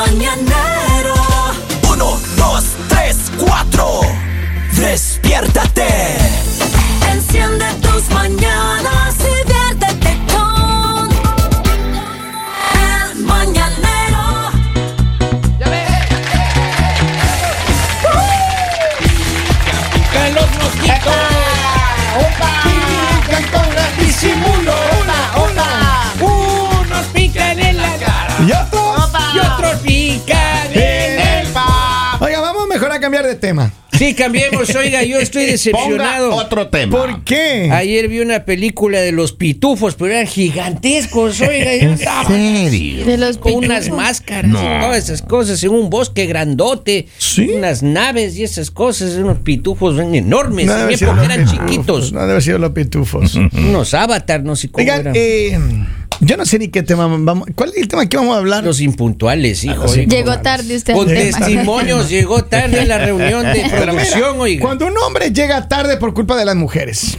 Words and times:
mañanero. 0.00 1.14
Uno, 1.92 2.18
dos, 2.36 2.64
tres, 2.88 3.16
cuatro. 3.38 4.00
Despiértate. 4.76 6.29
De 33.30 33.36
tema. 33.36 33.72
Sí, 33.92 34.14
cambiemos. 34.14 34.74
Oiga, 34.74 35.02
yo 35.02 35.18
estoy 35.18 35.42
Ponga 35.42 35.52
decepcionado. 35.52 36.34
otro 36.34 36.68
tema. 36.68 36.96
¿Por 36.96 37.22
qué? 37.24 37.70
Ayer 37.70 38.08
vi 38.08 38.20
una 38.20 38.44
película 38.44 39.00
de 39.00 39.12
los 39.12 39.32
pitufos, 39.32 39.94
pero 39.94 40.12
eran 40.12 40.26
gigantescos, 40.26 41.40
oiga. 41.42 41.72
estaba 41.72 42.26
serio? 42.28 43.04
De 43.04 43.18
los 43.18 43.36
Con 43.38 43.54
unas 43.54 43.90
máscaras 43.90 44.50
No. 44.50 44.58
y 44.60 44.80
todas 44.80 45.04
esas 45.04 45.22
cosas 45.22 45.62
en 45.64 45.70
un 45.70 45.90
bosque 45.90 46.26
grandote, 46.26 47.08
¿Sí? 47.18 47.50
unas 47.50 47.82
naves 47.82 48.36
y 48.36 48.44
esas 48.44 48.70
cosas, 48.70 49.14
unos 49.16 49.38
pitufos 49.38 49.98
enormes, 49.98 50.66
No 50.66 50.78
en 50.78 50.90
época 50.90 51.24
eran 51.24 51.44
pitufos, 51.44 51.66
chiquitos, 51.68 52.12
No 52.12 52.26
debe 52.26 52.40
ser 52.40 52.58
los 52.60 52.70
pitufos. 52.72 53.34
unos 53.34 53.92
avatar, 53.94 54.42
no 54.42 54.56
sé 54.56 54.70
cómo 54.70 54.82
Oigan, 54.82 55.00
eran. 55.00 55.12
eh, 55.16 55.58
yo 56.20 56.36
no 56.36 56.44
sé 56.44 56.58
ni 56.58 56.68
qué 56.68 56.82
tema 56.82 57.06
vamos. 57.06 57.48
¿Cuál 57.54 57.70
es 57.70 57.76
el 57.76 57.88
tema 57.88 58.08
que 58.08 58.16
vamos 58.16 58.34
a 58.34 58.38
hablar? 58.38 58.64
Los 58.64 58.80
impuntuales, 58.80 59.64
hijo. 59.64 59.86
Llegó 59.94 60.38
tarde 60.40 60.76
usted. 60.76 60.94
Con 60.94 61.06
testimonios, 61.08 62.08
llegó 62.08 62.44
tarde 62.44 62.80
a 62.80 62.84
la 62.84 62.98
reunión 62.98 63.42
de 63.44 63.64
producción, 63.70 64.40
oiga. 64.40 64.62
Cuando 64.62 64.86
un 64.86 64.96
hombre 64.98 65.32
llega 65.32 65.68
tarde 65.68 65.96
por 65.96 66.14
culpa 66.14 66.36
de 66.36 66.44
las 66.44 66.56
mujeres 66.56 67.16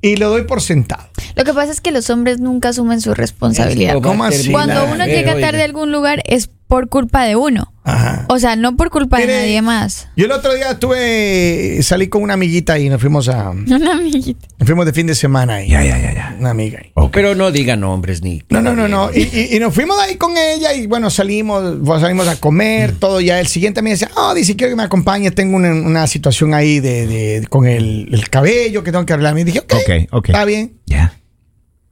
y 0.00 0.16
lo 0.16 0.28
doy 0.28 0.42
por 0.42 0.60
sentado. 0.60 1.08
Lo 1.34 1.44
que 1.44 1.54
pasa 1.54 1.72
es 1.72 1.80
que 1.80 1.90
los 1.90 2.10
hombres 2.10 2.38
nunca 2.38 2.68
asumen 2.70 3.00
su 3.00 3.14
responsabilidad. 3.14 4.00
¿Cómo 4.02 4.24
así? 4.24 4.52
Cuando 4.52 4.84
uno 4.84 5.06
llega 5.06 5.38
tarde 5.40 5.62
a 5.62 5.64
algún 5.64 5.92
lugar 5.92 6.22
es 6.26 6.50
por 6.74 6.88
culpa 6.88 7.22
de 7.24 7.36
uno. 7.36 7.72
Ajá. 7.84 8.24
O 8.28 8.38
sea, 8.40 8.56
no 8.56 8.76
por 8.76 8.90
culpa 8.90 9.18
Mire, 9.18 9.32
de 9.32 9.40
nadie 9.42 9.62
más. 9.62 10.08
Yo 10.16 10.24
el 10.24 10.32
otro 10.32 10.52
día 10.54 10.76
tuve, 10.80 11.78
salí 11.82 12.08
con 12.08 12.22
una 12.22 12.34
amiguita 12.34 12.78
y 12.80 12.88
nos 12.88 13.00
fuimos 13.00 13.28
a, 13.28 13.52
nos 13.54 13.80
Una 13.80 13.92
amiguita. 13.92 14.48
fuimos 14.64 14.84
de 14.86 14.92
fin 14.92 15.06
de 15.06 15.14
semana 15.14 15.54
ahí. 15.56 15.68
Ya, 15.68 15.84
ya, 15.84 15.98
ya, 15.98 16.12
ya. 16.12 16.36
Una 16.40 16.50
amiga 16.50 16.80
ahí. 16.82 16.90
Pero 17.12 17.36
no 17.36 17.52
digan 17.52 17.78
nombres 17.80 18.22
ni. 18.22 18.42
No, 18.50 18.60
no, 18.60 18.74
no, 18.74 18.88
no. 18.88 19.10
Y, 19.14 19.20
y- 19.22 19.54
y 19.54 19.60
nos 19.60 19.72
fuimos 19.72 19.96
ahí 20.00 20.16
con 20.16 20.32
ella 20.36 20.72
y 20.74 20.88
bueno, 20.88 21.10
salimos, 21.10 21.76
pues, 21.84 22.00
salimos 22.00 22.26
a 22.26 22.34
comer, 22.40 22.92
todo 22.98 23.20
ya. 23.20 23.38
El 23.38 23.46
siguiente 23.46 23.82
me 23.82 23.90
dice, 23.90 24.08
oh, 24.16 24.34
dice, 24.34 24.56
quiero 24.56 24.72
que 24.72 24.76
me 24.76 24.82
acompañe, 24.82 25.30
tengo 25.30 25.54
una, 25.56 25.70
una 25.70 26.06
situación 26.08 26.54
ahí 26.54 26.80
de, 26.80 27.06
de- 27.06 27.46
con 27.48 27.66
el, 27.66 28.08
el 28.12 28.28
cabello 28.30 28.82
que 28.82 28.90
tengo 28.90 29.06
que 29.06 29.12
arreglar. 29.12 29.38
Y 29.38 29.44
dije, 29.44 29.60
ok, 29.60 29.72
Ok, 29.74 29.90
ok. 30.10 30.28
está 30.30 30.44
bien. 30.44 30.72
Ya. 30.86 31.12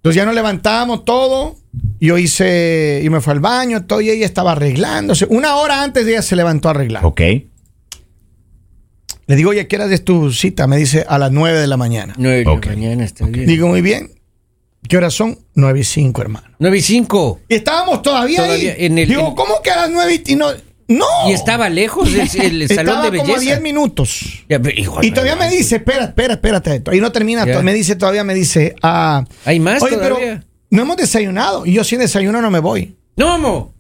Entonces 0.03 0.17
ya 0.17 0.25
nos 0.27 0.35
levantamos 0.35 1.05
todo. 1.05 1.55
Yo 2.01 2.19
hice, 2.19 3.01
yo 3.05 3.11
me 3.13 3.21
fui 3.21 3.31
al 3.33 3.39
baño, 3.39 3.85
todo, 3.87 4.01
y 4.01 4.11
ella 4.11 4.27
estaba 4.27 4.53
arreglándose. 4.53 5.27
Una 5.31 5.55
hora 5.57 5.85
antes 5.85 6.05
ella 6.07 6.23
se 6.23 6.35
levantó 6.35 6.67
a 6.67 6.73
arreglar. 6.73 7.05
Ok. 7.07 7.21
Le 9.27 9.37
digo, 9.37 9.51
oye, 9.51 9.69
¿qué 9.69 9.77
hora 9.77 9.87
es 9.93 10.05
tu 10.05 10.33
cita? 10.33 10.67
Me 10.67 10.77
dice, 10.77 11.05
a 11.09 11.19
las 11.19 11.31
9 11.31 11.61
de 11.61 11.67
la 11.69 11.77
mañana. 11.77 12.15
Nueve 12.19 12.39
de 12.39 12.45
la 12.45 12.57
mañana 12.57 13.05
está 13.05 13.27
bien. 13.27 13.47
Digo, 13.47 13.69
muy 13.69 13.81
bien. 13.81 14.11
¿Qué 14.89 14.97
horas 14.97 15.15
son? 15.15 15.39
9 15.55 15.79
y 15.81 15.85
5, 15.85 16.21
hermano. 16.23 16.49
Nueve 16.59 16.79
y 16.79 16.83
cinco. 16.83 17.39
Y 17.49 17.55
estábamos 17.55 18.03
todavía, 18.03 18.39
Todavía 18.43 18.73
ahí. 18.73 18.85
en 18.87 18.99
el- 18.99 19.09
Digo, 19.09 19.29
en- 19.29 19.35
¿cómo 19.37 19.63
que 19.63 19.71
a 19.71 19.77
las 19.83 19.91
9 19.91 20.23
y 20.27 20.35
no? 20.35 20.49
No. 20.97 21.29
Y 21.29 21.33
estaba 21.33 21.69
lejos 21.69 22.09
el, 22.13 22.21
el 22.21 22.29
salón 22.69 22.89
Estaba 22.97 23.11
de 23.11 23.19
como 23.19 23.33
a 23.33 23.37
belleza. 23.39 23.55
10 23.57 23.63
minutos. 23.63 24.21
Ya, 24.49 24.61
pero, 24.61 24.79
hijo, 24.79 25.03
Y 25.03 25.11
todavía 25.11 25.37
me 25.37 25.49
dice, 25.51 25.77
espera, 25.77 26.05
espera, 26.05 26.35
espérate. 26.35 26.83
Ahí 26.91 27.01
no 27.01 27.13
termina. 27.13 27.47
Ya. 27.47 27.63
Me 27.63 27.75
dice, 27.75 27.97
todavía 27.97 28.25
me 28.25 28.35
dice, 28.35 28.75
ah, 28.83 29.25
¿Hay 29.45 29.61
más 29.61 29.83
oye, 29.83 29.97
pero 29.97 30.17
todavía? 30.17 30.45
no 30.71 30.83
hemos 30.83 30.97
desayunado. 30.97 31.67
Y 31.67 31.73
yo 31.75 31.85
sin 31.85 32.01
desayuno 32.01 32.41
no 32.43 32.51
me 32.51 32.59
voy. 32.59 32.97
No, 33.17 33.39
mo. 33.39 33.73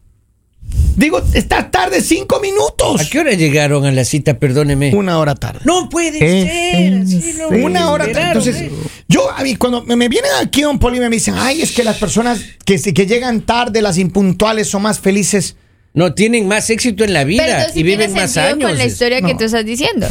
Digo, 0.96 1.22
está 1.32 1.70
tarde 1.70 2.02
cinco 2.02 2.38
minutos. 2.40 3.00
¿A 3.00 3.08
qué 3.08 3.20
hora 3.20 3.32
llegaron 3.32 3.86
a 3.86 3.92
la 3.92 4.04
cita? 4.04 4.38
Perdóneme. 4.38 4.94
Una 4.94 5.18
hora 5.18 5.34
tarde. 5.34 5.60
No 5.64 5.88
puede 5.88 6.18
Es 6.18 7.10
ser. 7.10 7.62
Una 7.62 7.90
hora 7.90 8.06
tarde. 8.12 8.26
Entonces, 8.28 8.56
eh. 8.56 8.70
yo, 9.08 9.30
a 9.30 9.42
mí, 9.42 9.56
cuando 9.56 9.82
me, 9.84 9.96
me 9.96 10.08
vienen 10.08 10.30
aquí, 10.40 10.62
don 10.62 10.78
Poli, 10.78 11.00
me 11.00 11.08
dicen, 11.08 11.34
ay, 11.36 11.62
es 11.62 11.72
que 11.72 11.82
las 11.82 11.96
personas 11.96 12.40
que 12.64 12.78
llegan 12.78 13.40
tarde, 13.42 13.80
las 13.80 13.96
impuntuales, 13.96 14.68
son 14.68 14.82
más 14.82 15.00
felices. 15.00 15.56
No 15.94 16.14
tienen 16.14 16.48
más 16.48 16.70
éxito 16.70 17.04
en 17.04 17.12
la 17.12 17.20
Pero 17.20 17.28
vida 17.28 17.56
entonces 17.58 17.76
y 17.76 17.82
viven 17.82 18.12
más 18.14 18.36
años. 18.38 18.68
con 18.70 18.78
la 18.78 18.84
historia 18.86 19.20
que 19.20 19.34
tú 19.34 19.44
estás 19.44 19.64
diciendo. 19.66 20.06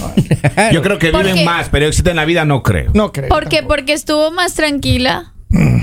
Claro. 0.53 0.71
Yo 0.73 0.81
creo 0.83 0.99
que 0.99 1.09
¿Por 1.09 1.25
viven 1.25 1.43
más, 1.43 1.69
pero 1.69 1.87
éxito 1.87 2.09
en 2.11 2.17
la 2.17 2.25
vida 2.25 2.45
no 2.45 2.61
creo. 2.61 2.91
No 2.93 3.11
creo. 3.11 3.29
¿Por 3.29 3.49
qué? 3.49 3.63
Porque 3.63 3.93
estuvo 3.93 4.29
más 4.31 4.53
tranquila, 4.53 5.33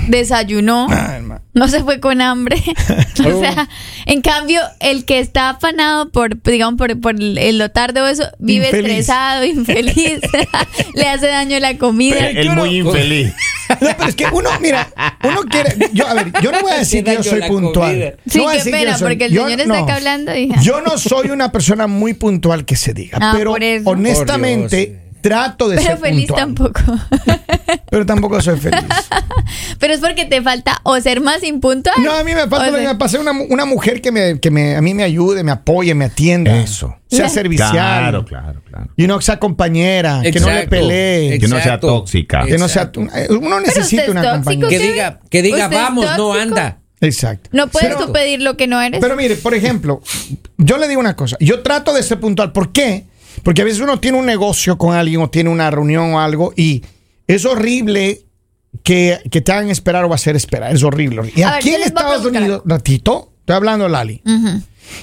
desayunó, 0.07 0.87
Ah, 0.89 1.19
no 1.53 1.67
se 1.67 1.83
fue 1.83 1.99
con 1.99 2.21
hambre. 2.21 2.57
o 3.25 3.39
sea, 3.41 3.67
en 4.05 4.21
cambio, 4.21 4.61
el 4.79 5.05
que 5.05 5.19
está 5.19 5.49
afanado 5.51 6.09
por, 6.11 6.41
digamos, 6.43 6.77
por, 6.77 6.99
por 7.01 7.15
el- 7.15 7.37
el 7.37 7.57
lo 7.57 7.69
tarde 7.69 8.01
o 8.01 8.07
eso, 8.07 8.23
vive 8.39 8.65
Infeliz. 8.67 8.89
estresado, 8.89 9.45
infeliz, 9.45 10.19
le 10.95 11.07
hace 11.09 11.27
daño 11.27 11.59
la 11.59 11.77
comida. 11.77 12.29
Él 12.29 12.51
muy 12.51 12.77
infeliz. 12.77 13.33
No, 13.81 13.89
pero 13.97 14.09
es 14.09 14.15
que 14.15 14.25
uno, 14.31 14.49
mira, 14.61 14.89
uno 15.23 15.41
quiere. 15.43 15.75
Yo, 15.93 16.07
a 16.07 16.13
ver, 16.15 16.31
yo 16.41 16.51
no 16.51 16.61
voy 16.61 16.71
a 16.71 16.77
decir 16.79 17.03
que 17.03 17.15
yo 17.15 17.23
soy 17.23 17.41
puntual. 17.43 17.91
comida. 17.91 18.11
No 18.25 18.31
Sí, 18.31 18.45
a 18.59 18.63
qué 18.63 18.71
pena, 18.71 18.97
porque 18.99 19.25
el 19.25 19.31
yo 19.31 19.43
señor 19.45 19.59
está 19.61 19.73
no. 19.73 19.83
acá 19.83 19.95
hablando 19.95 20.35
y- 20.35 20.49
Yo 20.61 20.81
no 20.81 20.97
soy 20.97 21.29
una 21.29 21.51
persona 21.51 21.87
muy 21.87 22.13
puntual 22.13 22.65
que 22.65 22.75
se 22.75 22.93
diga, 22.93 23.17
Ah, 23.21 23.33
pero 23.37 23.53
honestamente 23.85 24.85
Por 24.87 24.87
Dios. 24.87 25.08
Trato 25.21 25.69
de 25.69 25.77
Pero 25.77 25.89
ser 25.89 25.97
feliz 25.99 26.27
puntual. 26.27 26.39
tampoco. 26.73 26.81
Pero 27.89 28.05
tampoco 28.05 28.41
soy 28.41 28.59
feliz. 28.59 28.79
Pero 29.79 29.93
es 29.93 29.99
porque 29.99 30.25
te 30.25 30.41
falta 30.41 30.79
o 30.83 30.99
ser 30.99 31.21
más 31.21 31.43
impuntual. 31.43 31.95
No, 32.03 32.11
a 32.13 32.23
mí 32.23 32.33
me 32.33 32.47
falta 32.47 32.71
me 32.71 33.19
una, 33.19 33.31
una 33.49 33.65
mujer 33.65 34.01
que, 34.01 34.11
me, 34.11 34.39
que 34.39 34.51
me, 34.51 34.75
a 34.75 34.81
mí 34.81 34.93
me 34.93 35.03
ayude, 35.03 35.43
me 35.43 35.51
apoye, 35.51 35.93
me 35.95 36.05
atienda. 36.05 36.55
Eso. 36.57 36.95
Sea 37.07 37.29
servicial. 37.29 37.71
Claro, 37.71 38.25
claro, 38.25 38.61
claro. 38.67 38.87
Y 38.95 39.07
no 39.07 39.19
sea 39.21 39.39
compañera, 39.39 40.21
que 40.21 40.39
no 40.39 40.47
le 40.47 40.53
Exacto. 40.53 40.69
pelee. 40.69 41.39
Que 41.39 41.47
no 41.47 41.55
sea 41.55 41.65
Exacto. 41.65 41.87
tóxica. 41.87 42.45
Que 42.45 42.57
no 42.57 42.67
sea. 42.67 42.91
Uno 43.29 43.59
necesita 43.59 43.81
usted 43.83 44.03
es 44.03 44.09
una 44.09 44.21
tóxico, 44.21 44.37
compañera. 44.37 44.69
Que 44.69 44.75
¿Usted- 44.77 44.91
diga, 44.91 45.19
que 45.29 45.41
diga 45.41 45.67
vamos, 45.67 46.05
no 46.17 46.33
anda. 46.33 46.79
Exacto. 47.01 47.49
No 47.53 47.67
puedes 47.67 47.95
Pero- 47.95 48.07
tú 48.07 48.11
pedir 48.13 48.41
lo 48.41 48.57
que 48.57 48.67
no 48.67 48.81
eres. 48.81 48.99
Pero 48.99 49.15
mire, 49.15 49.35
por 49.37 49.53
ejemplo, 49.55 50.01
yo 50.57 50.77
le 50.77 50.87
digo 50.87 50.99
una 50.99 51.15
cosa. 51.15 51.37
Yo 51.39 51.61
trato 51.61 51.93
de 51.93 52.03
ser 52.03 52.19
puntual. 52.19 52.51
¿Por 52.51 52.71
qué? 52.71 53.05
Porque 53.43 53.61
a 53.61 53.65
veces 53.65 53.81
uno 53.81 53.99
tiene 53.99 54.17
un 54.17 54.25
negocio 54.25 54.77
con 54.77 54.95
alguien 54.95 55.21
o 55.21 55.29
tiene 55.29 55.49
una 55.49 55.69
reunión 55.71 56.13
o 56.13 56.19
algo 56.19 56.53
y 56.55 56.83
es 57.27 57.45
horrible 57.45 58.25
que, 58.83 59.19
que 59.31 59.41
te 59.41 59.51
hagan 59.51 59.69
esperar 59.69 60.05
o 60.05 60.13
hacer 60.13 60.35
esperar. 60.35 60.73
Es 60.73 60.83
horrible. 60.83 61.31
Y 61.35 61.41
A 61.41 61.51
ver, 61.51 61.55
aquí 61.59 61.71
yo 61.71 61.77
en 61.77 61.83
Estados 61.83 62.25
Unidos, 62.25 62.61
ratito, 62.65 63.33
estoy 63.39 63.55
hablando 63.55 63.87
Lali. 63.87 64.21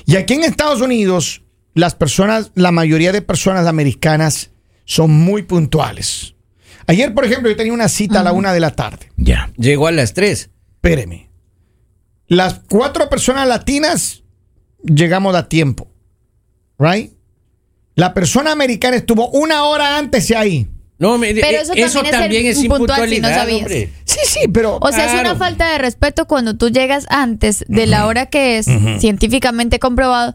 Y 0.05 0.17
aquí 0.17 0.35
en 0.35 0.45
Estados 0.45 0.81
Unidos, 0.81 1.43
las 1.75 1.95
personas, 1.95 2.53
la 2.55 2.73
mayoría 2.73 3.13
de 3.13 3.23
personas 3.23 3.67
americanas 3.67 4.51
son 4.85 5.11
muy 5.13 5.43
puntuales. 5.43 6.35
Ayer, 6.87 7.13
por 7.15 7.25
ejemplo, 7.25 7.51
yo 7.51 7.57
tenía 7.57 7.73
una 7.73 7.89
cita 7.89 8.21
a 8.21 8.23
la 8.23 8.33
una 8.33 8.53
de 8.53 8.61
la 8.61 8.71
tarde. 8.71 9.11
Ya. 9.17 9.51
Llegó 9.57 9.89
a 9.89 9.93
las 9.93 10.15
tres. 10.15 10.51
Espéreme. 10.77 11.31
Las 12.29 12.61
cuatro 12.69 13.09
personas 13.09 13.49
latinas 13.49 14.23
llegamos 14.85 15.35
a 15.35 15.49
tiempo. 15.49 15.89
¿Right? 16.79 17.13
La 17.97 18.15
persona 18.15 18.53
americana 18.53 18.97
estuvo 18.97 19.29
una 19.31 19.65
hora 19.65 19.99
antes 19.99 20.29
de 20.29 20.37
ahí. 20.37 20.69
No, 20.99 21.19
me- 21.19 21.35
Pero 21.35 21.47
eh, 21.59 21.61
eso 21.63 21.73
eso, 21.75 22.03
también 22.03 22.47
es 22.47 22.57
es 22.59 22.65
impuntual, 22.65 23.09
si 23.09 23.21
no 23.21 23.29
sabías. 23.29 23.63
hombre. 23.63 23.91
Sí, 24.05 24.19
sí, 24.25 24.49
pero. 24.53 24.79
O 24.81 24.93
sea, 24.93 25.07
es 25.15 25.21
una 25.21 25.35
falta 25.37 25.71
de 25.73 25.79
respeto 25.79 26.27
cuando 26.27 26.57
tú 26.57 26.71
llegas 26.71 27.07
antes 27.11 27.65
de 27.69 27.87
la 27.87 28.07
hora 28.07 28.27
que 28.27 28.59
es 28.59 28.67
científicamente 29.01 29.79
comprobado. 29.79 30.35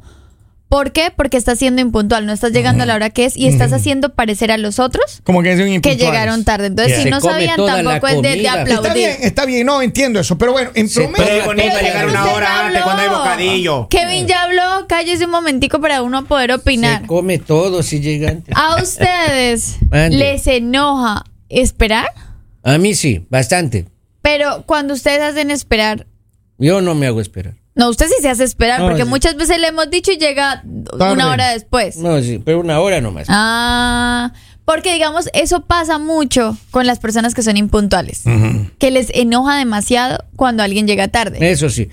¿Por 0.71 0.93
qué? 0.93 1.11
Porque 1.13 1.35
estás 1.35 1.59
siendo 1.59 1.81
impuntual, 1.81 2.25
no 2.25 2.31
estás 2.31 2.53
llegando 2.53 2.83
a 2.83 2.85
la 2.85 2.95
hora 2.95 3.09
que 3.09 3.25
es 3.25 3.35
y 3.35 3.45
estás 3.45 3.73
haciendo 3.73 4.13
parecer 4.13 4.53
a 4.53 4.57
los 4.57 4.79
otros 4.79 5.19
como 5.25 5.41
que 5.43 5.97
llegaron 5.97 6.45
tarde. 6.45 6.67
Entonces, 6.67 6.93
Yeah. 6.93 7.03
si 7.03 7.09
no 7.09 7.19
Se 7.19 7.27
sabían, 7.27 7.57
tampoco 7.57 8.07
es 8.07 8.21
de, 8.21 8.47
aplaudir. 8.47 8.75
Está 8.79 8.93
bien, 8.93 9.17
está 9.19 9.45
bien, 9.45 9.65
no 9.65 9.81
entiendo 9.81 10.21
eso. 10.21 10.37
Pero 10.37 10.53
bueno, 10.53 10.71
en 10.73 10.89
promedio. 10.89 11.25
Pero 11.25 11.39
es 11.39 11.45
bonito 11.45 11.75
llegar 11.81 12.07
una 12.07 12.23
hora 12.23 12.45
ya 12.47 12.65
antes 12.67 12.81
cuando 12.83 13.01
hay 13.01 13.07
habló. 13.09 13.19
bocadillo. 13.19 13.87
Kevin 13.89 14.27
ya 14.27 14.43
habló, 14.43 14.85
cállese 14.87 15.25
un 15.25 15.31
momentico 15.31 15.81
para 15.81 16.01
uno 16.03 16.23
poder 16.23 16.53
opinar. 16.53 17.01
Se 17.01 17.07
come 17.07 17.37
todo 17.37 17.83
si 17.83 17.99
llega 17.99 18.29
antes. 18.29 18.55
¿A 18.55 18.81
ustedes 18.81 19.75
les 20.09 20.47
enoja 20.47 21.25
esperar? 21.49 22.07
A 22.63 22.77
mí 22.77 22.95
sí, 22.95 23.25
bastante. 23.29 23.87
Pero 24.21 24.63
cuando 24.65 24.93
ustedes 24.93 25.19
hacen 25.21 25.51
esperar, 25.51 26.07
Yo 26.57 26.79
no 26.79 26.95
me 26.95 27.07
hago 27.07 27.19
esperar. 27.19 27.55
No, 27.75 27.89
usted 27.89 28.07
sí 28.07 28.15
se 28.21 28.29
hace 28.29 28.43
esperar, 28.43 28.79
No, 28.81 28.87
porque 28.87 29.03
sí. 29.03 29.07
muchas 29.09 29.35
veces 29.35 29.59
le 29.59 29.67
hemos 29.67 29.89
dicho 29.89 30.11
y 30.11 30.17
llega 30.17 30.63
Tarde. 30.97 31.13
una 31.13 31.29
hora 31.29 31.49
después. 31.51 31.97
No, 31.97 32.21
sí, 32.21 32.41
pero 32.43 32.59
una 32.59 32.79
hora 32.79 32.99
nomás. 33.01 33.27
Ah, 33.29 34.33
porque 34.65 34.93
digamos, 34.93 35.29
eso 35.33 35.61
pasa 35.65 35.97
mucho 35.97 36.57
con 36.69 36.85
las 36.85 36.99
personas 36.99 37.33
que 37.33 37.41
son 37.43 37.57
impuntuales, 37.57 38.23
que 38.77 38.91
les 38.91 39.09
enoja 39.13 39.57
demasiado 39.57 40.23
cuando 40.35 40.63
alguien 40.63 40.85
llega 40.87 41.07
tarde. 41.07 41.51
Eso 41.51 41.69
sí. 41.69 41.89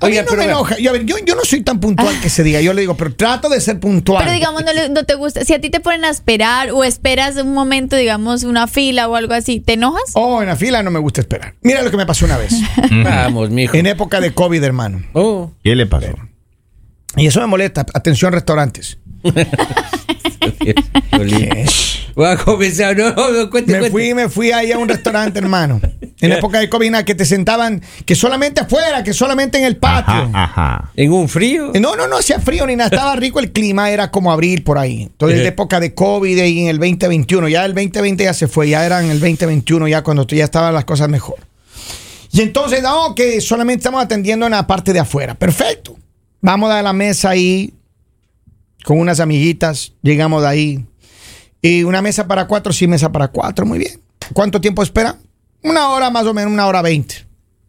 A 0.00 0.06
mí 0.06 0.16
no 0.16 0.22
pero 0.28 0.36
me 0.36 0.44
enoja. 0.44 0.76
Yo, 0.78 0.90
a 0.90 0.92
ver, 0.92 1.04
yo, 1.04 1.16
yo 1.24 1.34
no 1.34 1.44
soy 1.44 1.62
tan 1.62 1.80
puntual 1.80 2.20
que 2.20 2.28
se 2.28 2.42
diga. 2.42 2.60
Yo 2.60 2.72
le 2.72 2.80
digo, 2.82 2.96
pero 2.96 3.14
trato 3.14 3.48
de 3.48 3.60
ser 3.60 3.80
puntual. 3.80 4.22
Pero 4.24 4.32
digamos, 4.34 4.64
no, 4.64 4.72
le- 4.72 4.88
no 4.88 5.04
te 5.04 5.14
gusta. 5.14 5.44
Si 5.44 5.52
a 5.54 5.60
ti 5.60 5.70
te 5.70 5.80
ponen 5.80 6.04
a 6.04 6.10
esperar 6.10 6.70
o 6.72 6.84
esperas 6.84 7.36
un 7.36 7.52
momento, 7.54 7.96
digamos, 7.96 8.44
una 8.44 8.66
fila 8.66 9.08
o 9.08 9.16
algo 9.16 9.34
así, 9.34 9.60
¿te 9.60 9.74
enojas? 9.74 10.02
Oh, 10.14 10.42
en 10.42 10.48
la 10.48 10.56
fila 10.56 10.82
no 10.82 10.90
me 10.90 10.98
gusta 10.98 11.20
esperar. 11.22 11.54
Mira 11.62 11.82
lo 11.82 11.90
que 11.90 11.96
me 11.96 12.06
pasó 12.06 12.24
una 12.26 12.36
vez. 12.36 12.52
Vamos, 13.04 13.50
mijo. 13.50 13.76
en 13.76 13.86
época 13.86 14.20
de 14.20 14.32
COVID, 14.32 14.62
hermano. 14.62 15.02
Oh. 15.12 15.52
¿Qué 15.62 15.74
le 15.76 15.86
pasó? 15.86 16.08
Y 17.16 17.26
eso 17.26 17.40
me 17.40 17.46
molesta. 17.46 17.86
Atención, 17.94 18.32
restaurantes. 18.32 18.98
Voy 22.14 22.26
a 22.26 22.36
comenzar, 22.36 22.96
no, 22.96 23.10
no, 23.12 23.50
cuente, 23.50 23.72
Me 23.72 23.78
cuente. 23.78 23.90
fui, 23.90 24.14
me 24.14 24.28
fui 24.28 24.52
ahí 24.52 24.72
a 24.72 24.78
un 24.78 24.88
restaurante, 24.88 25.38
hermano. 25.38 25.80
En 26.20 26.32
época 26.32 26.60
de 26.60 26.68
COVID, 26.68 26.90
nada, 26.90 27.04
que 27.04 27.14
te 27.14 27.24
sentaban, 27.24 27.82
que 28.04 28.14
solamente 28.14 28.60
afuera, 28.60 29.02
que 29.02 29.12
solamente 29.14 29.58
en 29.58 29.64
el 29.64 29.76
patio. 29.76 30.30
Ajá, 30.32 30.44
ajá. 30.44 30.92
¿En 30.96 31.12
un 31.12 31.28
frío? 31.28 31.72
No, 31.80 31.96
no, 31.96 32.06
no 32.06 32.18
hacía 32.18 32.40
frío 32.40 32.66
ni 32.66 32.76
nada, 32.76 32.90
estaba 32.90 33.16
rico 33.16 33.40
el 33.40 33.52
clima, 33.52 33.90
era 33.90 34.10
como 34.10 34.30
abril 34.30 34.62
por 34.62 34.78
ahí. 34.78 35.02
Entonces, 35.02 35.40
en 35.40 35.46
época 35.46 35.80
de 35.80 35.94
COVID 35.94 36.44
y 36.44 36.60
en 36.62 36.68
el 36.68 36.78
2021, 36.78 37.48
ya 37.48 37.64
el 37.64 37.74
2020 37.74 38.24
ya 38.24 38.34
se 38.34 38.48
fue, 38.48 38.68
ya 38.68 38.84
era 38.84 39.02
en 39.02 39.10
el 39.10 39.20
2021, 39.20 39.88
ya 39.88 40.02
cuando 40.02 40.26
ya 40.26 40.44
estaban 40.44 40.74
las 40.74 40.84
cosas 40.84 41.08
mejor. 41.08 41.36
Y 42.32 42.42
entonces, 42.42 42.82
no, 42.82 43.14
que 43.14 43.40
solamente 43.40 43.80
estamos 43.80 44.02
atendiendo 44.02 44.46
en 44.46 44.52
la 44.52 44.66
parte 44.66 44.92
de 44.92 45.00
afuera. 45.00 45.34
Perfecto. 45.34 45.96
Vamos 46.40 46.70
a 46.70 46.82
la 46.82 46.92
mesa 46.92 47.30
ahí 47.30 47.74
con 48.84 48.98
unas 48.98 49.20
amiguitas, 49.20 49.92
llegamos 50.02 50.42
de 50.42 50.48
ahí. 50.48 50.84
Y 51.62 51.82
una 51.82 52.00
mesa 52.00 52.26
para 52.26 52.46
cuatro, 52.46 52.72
sí, 52.72 52.86
mesa 52.86 53.12
para 53.12 53.28
cuatro, 53.28 53.66
muy 53.66 53.78
bien. 53.78 54.00
¿Cuánto 54.32 54.60
tiempo 54.60 54.82
espera? 54.82 55.18
Una 55.62 55.90
hora 55.90 56.10
más 56.10 56.26
o 56.26 56.34
menos, 56.34 56.52
una 56.52 56.66
hora 56.66 56.82
veinte. 56.82 57.26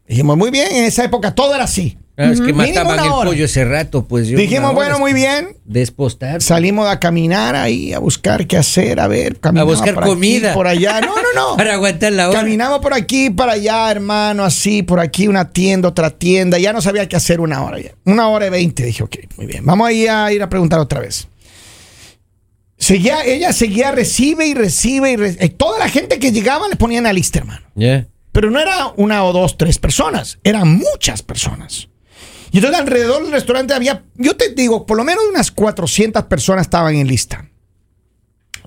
Dijimos, 0.07 0.37
muy 0.37 0.51
bien, 0.51 0.67
en 0.71 0.85
esa 0.85 1.03
época 1.03 1.33
todo 1.33 1.55
era 1.55 1.63
así. 1.65 1.97
Ah, 2.17 2.31
es 2.31 2.41
que 2.41 2.53
mataban 2.53 2.99
el 2.99 3.11
hora. 3.11 3.29
pollo 3.29 3.45
ese 3.45 3.65
rato, 3.65 4.05
pues 4.05 4.27
yo. 4.27 4.37
Dijimos, 4.37 4.73
bueno, 4.73 4.99
muy 4.99 5.13
bien. 5.13 5.55
Despostar. 5.65 6.41
Salimos 6.41 6.87
a 6.87 6.99
caminar 6.99 7.55
ahí, 7.55 7.93
a 7.93 7.99
buscar 7.99 8.45
qué 8.45 8.57
hacer, 8.57 8.99
a 8.99 9.07
ver, 9.07 9.39
caminamos 9.39 9.75
buscar 9.77 9.95
por 9.95 10.03
aquí, 10.03 10.11
comida. 10.11 10.53
por 10.53 10.67
allá. 10.67 10.99
No, 11.01 11.15
no, 11.15 11.33
no. 11.33 11.57
Para 11.57 11.73
aguantar 11.73 12.11
la 12.11 12.29
hora. 12.29 12.39
Caminamos 12.39 12.79
por 12.79 12.93
aquí, 12.93 13.29
para 13.29 13.53
allá, 13.53 13.89
hermano, 13.89 14.43
así, 14.43 14.83
por 14.83 14.99
aquí, 14.99 15.27
una 15.27 15.49
tienda, 15.49 15.87
otra 15.87 16.09
tienda. 16.09 16.59
Ya 16.59 16.73
no 16.73 16.81
sabía 16.81 17.07
qué 17.07 17.15
hacer 17.15 17.39
una 17.39 17.63
hora 17.63 17.79
ya. 17.79 17.91
Una 18.03 18.27
hora 18.27 18.47
y 18.47 18.49
veinte. 18.49 18.83
Dije, 18.83 19.03
ok, 19.03 19.15
muy 19.37 19.45
bien. 19.45 19.65
Vamos 19.65 19.87
a 19.87 19.91
ir 19.93 20.09
a, 20.09 20.31
ir 20.31 20.43
a 20.43 20.49
preguntar 20.49 20.79
otra 20.79 20.99
vez. 20.99 21.27
Seguía, 22.81 23.23
ella 23.23 23.53
seguía, 23.53 23.91
recibe 23.91 24.47
y 24.47 24.53
recibe 24.55 25.11
y 25.11 25.15
re- 25.15 25.37
eh, 25.39 25.49
toda 25.49 25.77
la 25.77 25.87
gente 25.87 26.17
que 26.17 26.31
llegaba 26.31 26.67
le 26.67 26.75
ponían 26.75 27.05
a 27.05 27.13
lista, 27.13 27.37
hermano. 27.39 27.61
Ya. 27.75 28.07
Pero 28.31 28.49
no 28.49 28.59
era 28.59 28.91
una 28.97 29.23
o 29.23 29.31
dos, 29.33 29.55
tres 29.55 29.77
personas, 29.77 30.39
eran 30.43 30.77
muchas 30.77 31.21
personas. 31.21 31.89
Y 32.51 32.57
entonces 32.57 32.79
alrededor 32.81 33.21
del 33.21 33.31
restaurante 33.33 33.73
había, 33.75 34.03
yo 34.15 34.35
te 34.35 34.49
digo, 34.55 34.85
por 34.87 34.97
lo 34.97 35.03
menos 35.03 35.23
unas 35.29 35.51
400 35.51 36.23
personas 36.25 36.63
estaban 36.63 36.95
en 36.95 37.07
lista. 37.07 37.47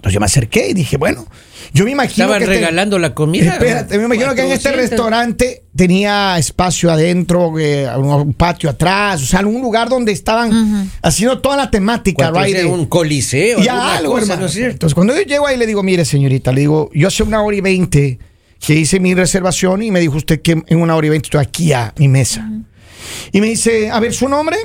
Entonces 0.05 0.15
yo 0.17 0.21
me 0.21 0.27
acerqué 0.27 0.69
y 0.69 0.75
dije, 0.75 0.99
bueno, 0.99 1.27
yo 1.73 1.87
me 1.87 1.93
imagino 1.93 2.27
Estaban 2.27 2.41
que 2.41 2.45
este- 2.45 2.57
regalando 2.57 2.99
la 2.99 3.15
comida. 3.15 3.55
Espérate, 3.55 3.97
me 3.97 4.05
imagino 4.05 4.35
que 4.35 4.43
en 4.43 4.53
este 4.53 4.69
400. 4.69 4.77
restaurante 4.91 5.65
tenía 5.75 6.37
espacio 6.37 6.93
adentro, 6.93 7.59
eh, 7.59 7.89
un 7.97 8.35
patio 8.35 8.69
atrás, 8.69 9.23
o 9.23 9.25
sea, 9.25 9.41
un 9.41 9.63
lugar 9.63 9.89
donde 9.89 10.13
estaban 10.13 10.91
haciendo 11.01 11.41
toda 11.41 11.57
la 11.57 11.71
temática, 11.71 12.27
right? 12.27 12.35
400, 12.35 12.65
de- 12.71 12.79
un 12.81 12.85
coliseo. 12.87 13.61
ya 13.61 13.73
alguna 13.73 13.97
algo, 13.97 14.13
cosa, 14.13 14.23
hermano. 14.25 14.41
¿no 14.43 14.47
es 14.49 14.53
cierto? 14.53 14.73
Entonces, 14.75 14.95
cuando 14.95 15.17
yo 15.17 15.23
llego 15.23 15.47
ahí, 15.47 15.57
le 15.57 15.67
digo, 15.67 15.83
mire, 15.83 16.05
señorita, 16.05 16.53
le 16.53 16.61
digo, 16.61 16.91
yo 16.93 17.09
hace 17.09 17.23
una 17.23 17.41
hora 17.43 17.57
y 17.57 17.63
veinte 17.63 18.19
que 18.61 18.75
hice 18.75 19.01
mi 19.01 19.15
reservación 19.15 19.83
y 19.83 19.91
me 19.91 20.01
dijo 20.01 20.19
usted 20.19 20.43
que 20.43 20.63
en 20.67 20.81
una 20.83 20.95
hora 20.97 21.07
y 21.07 21.11
veinte 21.11 21.29
estoy 21.29 21.41
aquí 21.41 21.73
a 21.73 21.95
mi 21.97 22.09
mesa. 22.09 22.47
Y 23.33 23.41
me 23.41 23.47
dice, 23.49 23.91
a 23.91 24.01
ver, 24.01 24.13
su 24.13 24.29
nombre. 24.29 24.59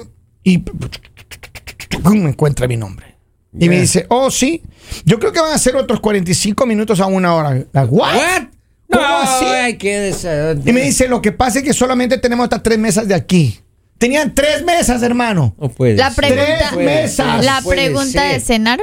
Y 0.43 0.61
me 2.13 2.29
encuentra 2.29 2.67
mi 2.67 2.75
nombre. 2.75 3.08
Y 3.57 3.67
me 3.69 3.79
dice, 3.81 4.05
oh, 4.09 4.29
sí, 4.29 4.61
yo 5.05 5.19
creo 5.19 5.31
que 5.31 5.39
van 5.39 5.53
a 5.53 5.57
ser 5.57 5.75
otros 5.75 5.99
45 5.99 6.65
minutos 6.65 6.99
a 6.99 7.07
una 7.07 7.33
hora. 7.33 7.51
Like, 7.71 7.89
¿What? 7.89 8.15
¿What? 8.15 8.43
¿Cómo 8.91 9.01
no, 9.07 9.17
así? 9.17 9.45
Ay, 9.45 9.77
qué 9.77 10.13
Y 10.65 10.71
me 10.73 10.81
dice, 10.81 11.07
lo 11.07 11.21
que 11.21 11.31
pasa 11.31 11.59
es 11.59 11.65
que 11.65 11.73
solamente 11.73 12.17
tenemos 12.17 12.45
estas 12.45 12.63
tres 12.63 12.77
mesas 12.79 13.07
de 13.07 13.15
aquí. 13.15 13.59
Tenían 13.97 14.33
tres 14.33 14.63
mesas, 14.63 15.03
hermano. 15.03 15.53
No 15.59 15.69
puede 15.69 15.95
La 15.95 16.09
ser. 16.11 16.25
pregunta, 16.25 16.69
Tres 16.71 16.85
mesas. 16.85 17.45
la 17.45 17.61
pregunta 17.67 18.23
de 18.23 18.39
cenar. 18.39 18.79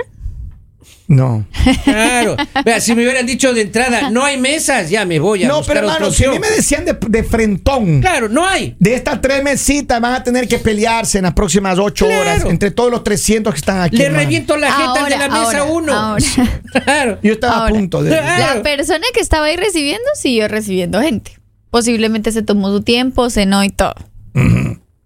No. 1.08 1.46
Claro. 1.84 2.36
Vea, 2.64 2.80
si 2.80 2.94
me 2.94 3.02
hubieran 3.04 3.26
dicho 3.26 3.52
de 3.54 3.60
entrada, 3.62 4.10
no 4.10 4.24
hay 4.24 4.38
mesas, 4.38 4.90
ya 4.90 5.04
me 5.04 5.18
voy 5.20 5.44
a 5.44 5.48
No, 5.48 5.58
buscar 5.58 5.76
pero 5.76 5.86
otra 5.86 5.96
hermano, 5.98 6.12
si 6.12 6.24
a 6.24 6.30
mí 6.32 6.38
me 6.40 6.50
decían 6.50 6.84
de, 6.84 6.96
de 7.08 7.22
frentón. 7.22 8.00
Claro, 8.00 8.28
no 8.28 8.44
hay. 8.46 8.74
De 8.80 8.94
estas 8.94 9.20
tres 9.20 9.42
mesitas 9.44 10.00
van 10.00 10.14
a 10.14 10.22
tener 10.24 10.48
que 10.48 10.58
pelearse 10.58 11.18
en 11.18 11.24
las 11.24 11.34
próximas 11.34 11.78
ocho 11.78 12.06
Claro. 12.06 12.22
horas 12.22 12.44
entre 12.46 12.70
todos 12.72 12.90
los 12.90 13.04
300 13.04 13.54
que 13.54 13.58
están 13.58 13.80
aquí. 13.82 13.96
Le 13.96 14.06
hermano. 14.06 14.24
reviento 14.24 14.56
la 14.56 14.72
jeta 14.72 15.04
al 15.04 15.10
de 15.10 15.10
la 15.10 15.24
Ahora, 15.26 15.28
mesa 15.28 15.58
ahora, 15.60 15.64
uno. 15.64 15.92
ahora. 15.92 16.24
Claro. 16.84 17.18
Yo 17.22 17.32
estaba 17.32 17.54
a 17.54 17.58
Ahora. 17.60 17.72
punto 17.74 18.02
de. 18.02 18.10
Claro. 18.10 18.54
La 18.56 18.62
persona 18.62 19.04
que 19.14 19.20
estaba 19.20 19.46
ahí 19.46 19.56
recibiendo 19.56 20.04
siguió 20.14 20.48
recibiendo 20.48 21.00
gente. 21.00 21.38
Posiblemente 21.70 22.32
se 22.32 22.42
tomó 22.42 22.70
su 22.70 22.82
tiempo, 22.82 23.30
cenó 23.30 23.62
y 23.64 23.70
todo. 23.70 23.94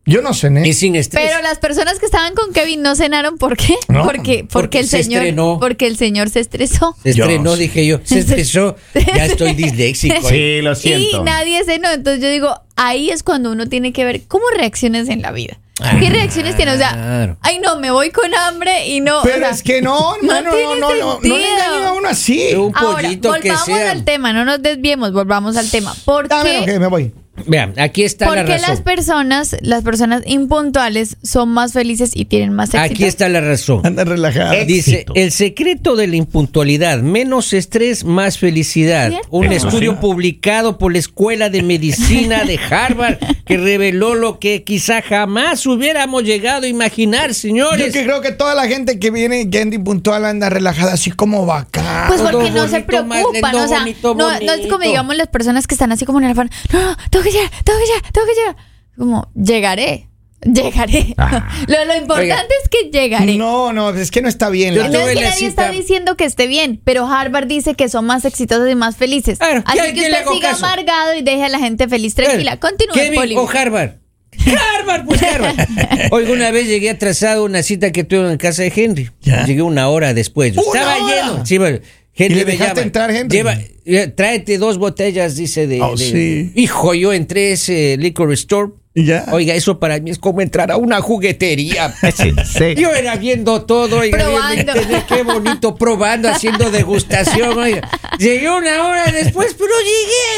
Yo 0.06 0.22
no 0.22 0.32
cené. 0.34 0.66
Y 0.66 0.72
sin 0.72 0.96
estrés. 0.96 1.24
Pero 1.28 1.42
las 1.42 1.58
personas 1.58 1.98
que 1.98 2.06
estaban 2.06 2.34
con 2.34 2.52
Kevin 2.52 2.82
no 2.82 2.96
cenaron, 2.96 3.36
¿por 3.38 3.56
qué? 3.56 3.76
No. 3.88 4.02
porque, 4.04 4.18
porque, 4.20 4.44
Porque 4.50 4.78
el 4.80 4.88
se 4.88 5.02
señor, 5.04 5.22
estrenó. 5.22 5.58
porque 5.60 5.86
el 5.86 5.96
señor 5.96 6.30
se 6.30 6.40
estresó. 6.40 6.96
Se 7.02 7.10
estrenó, 7.10 7.50
Dios. 7.50 7.58
dije 7.58 7.86
yo. 7.86 8.00
Se 8.02 8.18
estresó. 8.20 8.76
Ya 8.94 9.26
estoy 9.26 9.52
disléxico. 9.54 10.16
Sí, 10.28 10.60
lo 10.62 10.72
Y 10.72 10.76
siento. 10.76 11.22
nadie 11.24 11.62
cenó. 11.64 11.90
Entonces 11.90 12.22
yo 12.22 12.28
digo, 12.30 12.54
ahí 12.76 13.10
es 13.10 13.22
cuando 13.22 13.52
uno 13.52 13.68
tiene 13.68 13.92
que 13.92 14.04
ver 14.04 14.22
cómo 14.26 14.44
reacciones 14.56 15.08
en 15.08 15.22
la 15.22 15.32
vida. 15.32 15.58
¿Qué 15.98 16.10
reacciones 16.10 16.56
tiene? 16.56 16.72
O 16.74 16.76
sea, 16.76 17.36
ay 17.40 17.58
no, 17.58 17.78
me 17.78 17.90
voy 17.90 18.10
con 18.10 18.34
hambre 18.34 18.86
y 18.88 19.00
no. 19.00 19.20
o 19.20 19.22
Pero 19.22 19.38
sea, 19.38 19.50
es 19.50 19.62
que 19.62 19.80
no, 19.80 20.14
hermano, 20.22 20.50
no, 20.50 20.74
no, 20.74 20.90
no, 20.90 20.94
no, 20.94 21.20
no 21.22 21.36
le 21.38 21.52
engañen 21.52 21.84
a 21.86 21.92
uno 21.94 22.08
así. 22.08 22.54
Un 22.54 22.72
Ahora, 22.74 23.02
pollito 23.02 23.32
que 23.34 23.48
volvamos 23.48 23.64
sea. 23.66 23.90
al 23.92 24.04
tema, 24.04 24.32
no 24.34 24.44
nos 24.44 24.60
desviemos, 24.60 25.12
volvamos 25.12 25.56
al 25.56 25.70
tema. 25.70 25.94
¿Por 26.04 26.28
Dame, 26.28 26.64
qué, 26.66 26.72
ok, 26.74 26.80
me 26.80 26.86
voy. 26.88 27.12
Vean, 27.46 27.72
aquí 27.78 28.02
está 28.02 28.26
por 28.26 28.36
la 28.36 28.44
qué 28.44 28.52
razón. 28.54 28.68
las 28.70 28.80
personas, 28.82 29.56
las 29.62 29.82
personas 29.82 30.22
impuntuales 30.26 31.16
son 31.22 31.48
más 31.48 31.72
felices 31.72 32.10
y 32.14 32.26
tienen 32.26 32.52
más 32.52 32.74
éxito? 32.74 32.94
Aquí 32.94 33.04
está 33.04 33.28
la 33.28 33.40
razón. 33.40 33.80
Anda 33.84 34.04
relajada. 34.04 34.52
Dice, 34.64 35.06
el 35.14 35.32
secreto 35.32 35.96
de 35.96 36.06
la 36.06 36.16
impuntualidad, 36.16 36.98
menos 36.98 37.52
estrés, 37.52 38.04
más 38.04 38.36
felicidad. 38.38 39.08
¿Cierto? 39.10 39.28
Un 39.30 39.52
Eso 39.52 39.68
estudio 39.68 39.92
sí. 39.92 39.98
publicado 40.00 40.76
por 40.76 40.92
la 40.92 40.98
Escuela 40.98 41.48
de 41.48 41.62
Medicina 41.62 42.44
de 42.44 42.58
Harvard 42.58 43.18
que 43.46 43.56
reveló 43.56 44.14
lo 44.14 44.38
que 44.38 44.62
quizá 44.62 45.00
jamás 45.00 45.64
hubiéramos 45.66 46.24
llegado 46.24 46.64
a 46.64 46.68
imaginar, 46.68 47.28
Yo 47.28 47.34
señores. 47.34 47.92
que 47.92 48.04
creo 48.04 48.20
que 48.20 48.32
toda 48.32 48.54
la 48.54 48.66
gente 48.66 48.98
que 48.98 49.10
viene 49.10 49.48
que 49.48 49.60
anda 49.60 49.76
impuntual 49.76 50.24
anda 50.24 50.50
relajada 50.50 50.92
así 50.92 51.10
como 51.10 51.46
vaca. 51.46 52.04
Pues 52.08 52.20
porque 52.20 52.50
no 52.50 52.64
se 52.68 52.80
bonito, 52.80 52.86
preocupan, 52.86 53.22
lindo, 53.32 53.64
o 53.64 53.68
sea, 53.68 53.78
bonito, 53.80 54.14
no, 54.14 54.30
no 54.40 54.52
es 54.52 54.66
como 54.66 54.84
digamos 54.84 55.16
las 55.16 55.28
personas 55.28 55.66
que 55.66 55.74
están 55.74 55.90
así 55.92 56.04
como 56.04 56.18
en 56.18 56.26
el 56.26 56.32
afán, 56.32 56.50
no, 56.72 56.96
no, 57.12 57.19
tengo 57.22 57.24
que 57.24 57.30
llegar, 57.32 57.50
tengo 57.64 57.78
que 57.78 57.86
llegar, 57.86 58.12
tengo 58.12 58.26
que 58.26 58.34
llegar. 58.34 58.56
Como, 58.98 59.30
llegaré, 59.34 60.08
llegaré. 60.42 61.14
Ah. 61.18 61.48
Lo, 61.66 61.84
lo 61.84 61.96
importante 61.96 62.32
Oiga. 62.34 62.46
es 62.62 62.68
que 62.68 62.90
llegaré. 62.90 63.36
No, 63.36 63.72
no, 63.72 63.90
es 63.90 64.10
que 64.10 64.22
no 64.22 64.28
está 64.28 64.48
bien. 64.50 64.76
La- 64.76 64.88
No 64.88 65.00
es 65.00 65.08
que 65.10 65.14
la 65.22 65.28
nadie 65.30 65.32
cita. 65.48 65.48
está 65.48 65.70
diciendo 65.70 66.16
que 66.16 66.24
esté 66.24 66.46
bien, 66.46 66.80
pero 66.84 67.06
Harvard 67.06 67.46
dice 67.46 67.74
que 67.74 67.88
son 67.88 68.06
más 68.06 68.24
exitosos 68.24 68.70
y 68.70 68.74
más 68.74 68.96
felices. 68.96 69.38
Claro, 69.38 69.62
Así 69.66 69.78
¿a 69.78 69.92
que 69.92 70.00
usted 70.00 70.24
siga 70.32 70.50
caso? 70.50 70.64
amargado 70.66 71.14
y 71.14 71.22
deje 71.22 71.44
a 71.44 71.48
la 71.48 71.58
gente 71.58 71.88
feliz. 71.88 72.14
Tranquila, 72.14 72.58
continúe, 72.58 72.94
Kevin 72.94 73.38
o 73.38 73.48
Harvard. 73.48 73.90
Harvard, 74.78 75.04
pues 75.04 75.22
Harvard. 75.22 75.56
Oiga, 76.12 76.32
una 76.32 76.50
vez 76.50 76.66
llegué 76.68 76.88
atrasado 76.90 77.42
a 77.42 77.44
una 77.44 77.62
cita 77.62 77.90
que 77.92 78.04
tuve 78.04 78.30
en 78.30 78.38
casa 78.38 78.62
de 78.62 78.72
Henry. 78.74 79.10
Ya. 79.20 79.44
Llegué 79.44 79.60
una 79.62 79.88
hora 79.88 80.14
después. 80.14 80.56
¿Una 80.56 80.62
Estaba 80.80 81.04
hora? 81.04 81.14
lleno. 81.32 81.46
Sí, 81.46 81.58
bueno, 81.58 81.80
Henry 82.22 82.34
¿Y 82.34 82.38
le 82.38 82.44
dejaste 82.44 82.74
llama. 82.74 82.82
entrar, 82.82 83.10
Henry? 83.10 83.36
Lleva, 83.36 83.54
eh, 83.84 84.06
tráete 84.08 84.58
dos 84.58 84.78
botellas, 84.78 85.36
dice 85.36 85.66
de. 85.66 85.80
Oh, 85.80 85.96
de- 85.96 86.04
sí. 86.10 86.52
Hijo, 86.54 86.94
yo 86.94 87.12
entré 87.12 87.52
ese 87.52 87.96
liquor 87.98 88.32
store. 88.32 88.72
¿Y 88.92 89.04
ya? 89.04 89.26
Oiga, 89.30 89.54
eso 89.54 89.78
para 89.78 90.00
mí 90.00 90.10
es 90.10 90.18
como 90.18 90.40
entrar 90.40 90.72
a 90.72 90.76
una 90.76 91.00
juguetería. 91.00 91.94
Es 92.02 92.18
en 92.20 92.44
serio. 92.44 92.88
Yo 92.90 92.94
era 92.94 93.14
viendo 93.16 93.62
todo, 93.64 93.98
oiga, 94.00 94.18
Probando. 94.18 94.54
viendo 94.54 94.72
internet, 94.76 95.04
qué 95.08 95.22
bonito, 95.22 95.76
probando, 95.76 96.28
haciendo 96.28 96.70
degustación, 96.72 97.56
oiga. 97.56 97.88
Llegué 98.18 98.50
una 98.50 98.84
hora 98.88 99.04
después, 99.12 99.54
pero 99.56 99.70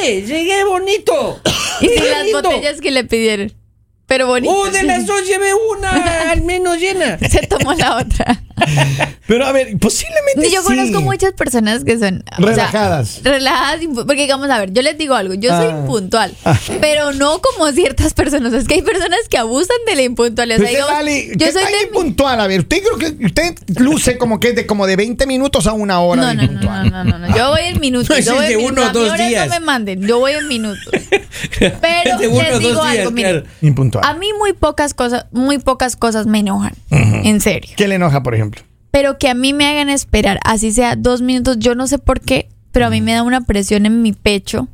llegué, 0.05 0.27
llegué 0.27 0.65
bonito. 0.65 1.41
Y 1.81 1.89
sin 1.89 2.11
las 2.11 2.25
lindo. 2.27 2.43
botellas 2.43 2.81
que 2.81 2.91
le 2.91 3.05
pidieron. 3.05 3.53
Pero 4.07 4.27
bonito. 4.27 4.53
Uh, 4.55 4.71
de 4.71 4.83
las 4.83 5.07
dos 5.07 5.27
llevé 5.27 5.53
una 5.75 6.31
al 6.31 6.43
menos 6.43 6.79
llena. 6.79 7.19
Se 7.31 7.47
tomó 7.47 7.73
la 7.73 7.97
otra. 7.97 8.43
Pero 9.27 9.47
a 9.47 9.53
ver, 9.53 9.77
posiblemente 9.79 10.51
Yo 10.51 10.61
sí. 10.63 10.67
conozco 10.67 11.01
muchas 11.01 11.33
personas 11.33 11.85
que 11.85 11.99
son 11.99 12.23
o 12.39 12.43
sea, 12.43 12.47
Relajadas. 12.47 13.21
relajadas, 13.23 13.81
porque 14.07 14.23
digamos, 14.23 14.51
a 14.51 14.59
ver, 14.59 14.73
yo 14.73 14.83
les 14.83 14.99
digo 14.99 15.15
algo, 15.15 15.35
yo 15.35 15.51
soy 15.57 15.67
Ah. 15.67 15.79
impuntual, 15.81 16.35
Ah. 16.45 16.59
pero 16.81 17.13
no 17.13 17.41
como 17.41 17.71
ciertas 17.73 18.15
personas, 18.15 18.53
es 18.53 18.67
que 18.69 18.75
hay 18.75 18.83
personas 18.83 19.21
que 19.31 19.39
abusan 19.39 19.77
de 19.87 19.97
la 19.97 20.03
impuntualidad. 20.03 20.59
O 20.59 20.63
sea, 20.63 20.71
digamos, 20.71 20.93
Lali, 20.93 21.29
yo 21.37 21.47
¿qué 21.47 21.53
soy 21.53 21.63
de 21.65 21.83
impuntual? 21.89 22.41
A 22.41 22.47
ver, 22.47 22.61
usted 22.61 22.83
creo 22.83 22.99
que 22.99 23.25
usted 23.27 23.55
luce 23.79 24.19
como 24.19 24.41
que 24.41 24.49
es 24.51 24.55
de 24.57 24.67
como 24.67 24.87
de 24.87 24.97
20 24.97 25.27
minutos 25.27 25.67
a 25.67 25.73
una 25.73 26.01
hora 26.01 26.23
no, 26.23 26.29
de 26.29 26.35
no, 26.35 26.43
no, 26.43 26.45
impuntual. 26.49 26.91
no, 26.91 27.05
no, 27.05 27.19
no, 27.19 27.29
no, 27.29 27.37
yo 27.37 27.49
voy 27.51 27.61
en 27.63 27.81
minutos, 27.81 28.11
No, 28.11 28.19
yo 28.23 28.35
voy 28.35 28.47
de 28.47 28.53
en 28.55 28.59
uno 28.59 28.67
o 28.67 28.71
minutos, 28.71 28.89
a 28.89 28.93
mí 28.93 28.99
dos 29.01 29.13
horas 29.13 29.29
días. 29.29 29.49
no 29.49 29.55
me 29.55 29.61
manden, 29.61 30.07
yo 30.07 30.19
voy 30.19 30.33
en 30.33 30.49
minutos. 30.49 30.83
Pero 31.81 32.19
De 32.19 32.29
uno 32.29 32.39
o 32.39 32.43
les 32.43 32.51
dos 32.53 32.61
digo 32.61 32.85
días, 32.85 32.99
algo, 32.99 33.11
miren. 33.13 33.45
Impuntual. 33.63 34.05
a 34.05 34.15
mí 34.15 34.27
muy 34.39 34.53
pocas 34.53 34.95
cosas, 34.95 35.27
muy 35.33 35.59
pocas 35.59 35.97
cosas 35.97 36.27
me 36.27 36.41
enojan, 36.41 36.75
en 36.91 37.41
serio. 37.41 37.71
¿Qué 37.77 37.89
le 37.89 37.95
enoja, 37.97 38.23
por 38.23 38.35
ejemplo? 38.35 38.52
Pero 38.93 39.19
que 39.19 39.29
a 39.29 39.35
mí 39.35 39.53
me 39.53 39.67
hagan 39.67 39.91
esperar, 39.91 40.39
así 40.45 40.71
sea 40.71 40.95
dos 40.95 41.21
minutos, 41.23 41.57
yo 41.59 41.75
no 41.75 41.89
sé 41.89 41.99
por 41.99 42.21
qué, 42.21 42.49
pero 42.71 42.87
a 42.87 42.91
mí 42.91 43.01
me 43.01 43.13
da 43.15 43.25
una 43.25 43.41
presión 43.41 43.85
en 43.87 44.03
mi 44.03 44.13
pecho. 44.13 44.69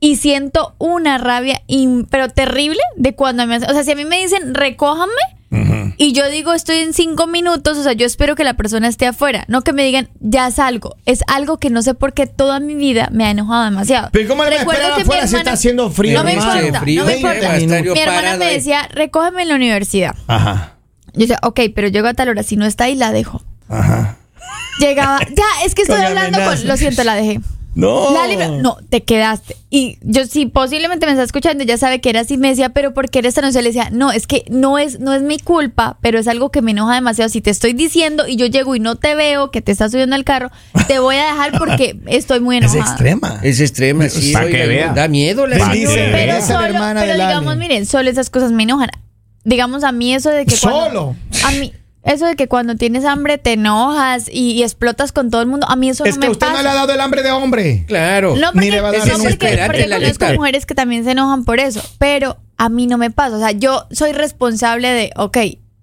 Y 0.00 0.16
siento 0.16 0.74
una 0.78 1.16
rabia, 1.18 1.62
in- 1.68 2.06
pero 2.10 2.28
terrible, 2.28 2.80
de 2.96 3.14
cuando 3.14 3.46
me 3.46 3.54
hacen. 3.54 3.70
O 3.70 3.72
sea, 3.72 3.84
si 3.84 3.92
a 3.92 3.94
mí 3.94 4.04
me 4.04 4.18
dicen, 4.20 4.52
recójame, 4.54 5.12
y 5.98 6.12
yo 6.14 6.28
digo, 6.30 6.54
estoy 6.54 6.78
en 6.78 6.94
cinco 6.94 7.26
minutos, 7.26 7.76
o 7.76 7.82
sea, 7.82 7.92
yo 7.92 8.06
espero 8.06 8.34
que 8.34 8.42
la 8.42 8.54
persona 8.54 8.88
esté 8.88 9.06
afuera, 9.06 9.44
no 9.48 9.60
que 9.62 9.72
me 9.74 9.84
digan, 9.84 10.08
ya 10.18 10.50
salgo. 10.50 10.96
Es 11.04 11.20
algo 11.28 11.58
que 11.58 11.68
no 11.70 11.82
sé 11.82 11.92
por 11.94 12.14
qué 12.14 12.26
toda 12.26 12.58
mi 12.58 12.74
vida 12.74 13.10
me 13.12 13.26
ha 13.26 13.30
enojado 13.30 13.64
demasiado. 13.64 14.08
Pero 14.12 14.28
¿cómo 14.28 14.44
Recuerdo 14.44 14.96
que 14.96 15.04
mi 15.04 15.28
si 15.28 15.36
está 15.36 15.52
haciendo 15.52 15.90
frío? 15.90 16.18
No 16.18 16.24
me 16.24 16.32
importa, 16.32 16.80
frío, 16.80 17.02
no 17.04 17.10
me 17.10 17.92
Mi 17.92 18.00
hermana 18.00 18.36
me 18.38 18.46
decía, 18.52 18.88
recógeme 18.92 19.42
en 19.42 19.48
la 19.50 19.54
universidad. 19.56 20.16
Ajá, 20.26 20.76
Yo 21.14 21.20
decía, 21.20 21.38
ok, 21.42 21.60
pero 21.74 21.88
llego 21.88 22.08
a 22.08 22.14
tal 22.14 22.28
hora, 22.28 22.42
si 22.42 22.56
no 22.56 22.66
está 22.66 22.84
ahí, 22.84 22.94
la 22.94 23.12
dejo. 23.12 23.42
ajá. 23.68 24.16
Llegaba, 24.80 25.18
ya, 25.20 25.64
es 25.66 25.74
que 25.74 25.82
estoy 25.82 25.98
Con 25.98 26.06
hablando 26.06 26.38
amenazas. 26.38 26.60
con, 26.60 26.68
lo 26.68 26.76
siento, 26.76 27.04
la 27.04 27.14
dejé. 27.14 27.40
No. 27.74 28.10
No, 28.60 28.76
te 28.90 29.02
quedaste. 29.02 29.56
Y 29.70 29.96
yo 30.02 30.26
sí, 30.26 30.44
posiblemente 30.46 31.06
me 31.06 31.12
está 31.12 31.22
escuchando, 31.24 31.64
ya 31.64 31.78
sabe 31.78 32.00
que 32.00 32.10
era 32.10 32.20
así, 32.20 32.36
me 32.36 32.48
decía, 32.48 32.68
pero 32.70 32.92
¿por 32.92 33.08
qué 33.08 33.20
eres 33.20 33.34
tan? 33.34 33.50
Le 33.50 33.62
decía, 33.62 33.88
no, 33.90 34.12
es 34.12 34.26
que 34.26 34.44
no 34.50 34.78
es, 34.78 35.00
no 35.00 35.14
es 35.14 35.22
mi 35.22 35.38
culpa, 35.38 35.96
pero 36.02 36.18
es 36.18 36.28
algo 36.28 36.50
que 36.50 36.60
me 36.60 36.72
enoja 36.72 36.94
demasiado. 36.94 37.28
Si 37.30 37.40
te 37.40 37.50
estoy 37.50 37.72
diciendo 37.72 38.26
y 38.28 38.36
yo 38.36 38.44
llego 38.46 38.74
y 38.76 38.80
no 38.80 38.96
te 38.96 39.14
veo, 39.14 39.50
que 39.50 39.62
te 39.62 39.72
estás 39.72 39.92
subiendo 39.92 40.16
al 40.16 40.24
carro, 40.24 40.50
te 40.86 40.98
voy 40.98 41.16
a 41.16 41.24
dejar 41.26 41.56
porque 41.58 41.98
estoy 42.06 42.40
muy 42.40 42.58
Es 42.58 42.64
enojada. 42.74 42.90
extrema. 42.92 43.40
Es 43.42 43.60
extrema, 43.60 44.08
sí. 44.10 44.32
Pa' 44.32 44.46
que 44.46 44.66
vea. 44.66 44.92
Da 44.92 45.08
miedo 45.08 45.46
la 45.46 45.56
señora. 45.72 45.94
vea. 45.96 46.12
Pero, 46.12 46.32
es 46.34 46.46
solo, 46.46 46.78
pero 46.94 47.12
digamos, 47.14 47.56
miren, 47.56 47.86
solo 47.86 48.10
esas 48.10 48.28
cosas 48.28 48.52
me 48.52 48.64
enojan. 48.64 48.90
Digamos, 49.44 49.84
a 49.84 49.92
mí 49.92 50.14
eso 50.14 50.30
de 50.30 50.46
que 50.46 50.56
cuando- 50.56 50.86
Solo. 50.88 51.16
a 51.44 51.50
mí, 51.52 51.72
eso 52.04 52.26
de 52.26 52.34
que 52.36 52.48
cuando 52.48 52.74
tienes 52.76 53.04
hambre 53.04 53.38
te 53.38 53.52
enojas 53.52 54.28
y, 54.30 54.52
y 54.52 54.62
explotas 54.62 55.12
con 55.12 55.30
todo 55.30 55.40
el 55.40 55.48
mundo, 55.48 55.66
a 55.68 55.76
mí 55.76 55.88
eso 55.88 56.04
Es 56.04 56.16
no 56.16 56.20
que 56.22 56.26
me 56.28 56.32
usted 56.32 56.46
pasa. 56.46 56.58
no 56.58 56.62
le 56.64 56.68
ha 56.68 56.74
dado 56.74 56.92
el 56.92 57.00
hambre 57.00 57.22
de 57.22 57.30
hombre. 57.32 57.84
Claro. 57.86 58.34
No, 58.36 58.48
Ni 58.52 58.52
porque, 58.52 58.70
le 58.70 58.80
va 58.80 58.88
a 58.88 58.92
dar 58.92 59.06
no, 59.08 59.18
porque, 59.18 59.58
porque 59.66 59.86
la 59.86 59.96
conozco 59.98 60.24
neta. 60.26 60.34
mujeres 60.34 60.66
que 60.66 60.74
también 60.74 61.04
se 61.04 61.12
enojan 61.12 61.44
por 61.44 61.60
eso, 61.60 61.80
pero 61.98 62.38
a 62.56 62.68
mí 62.68 62.86
no 62.86 62.98
me 62.98 63.10
pasa. 63.10 63.36
O 63.36 63.38
sea, 63.40 63.50
yo 63.52 63.86
soy 63.90 64.12
responsable 64.12 64.88
de, 64.88 65.10
ok, 65.16 65.36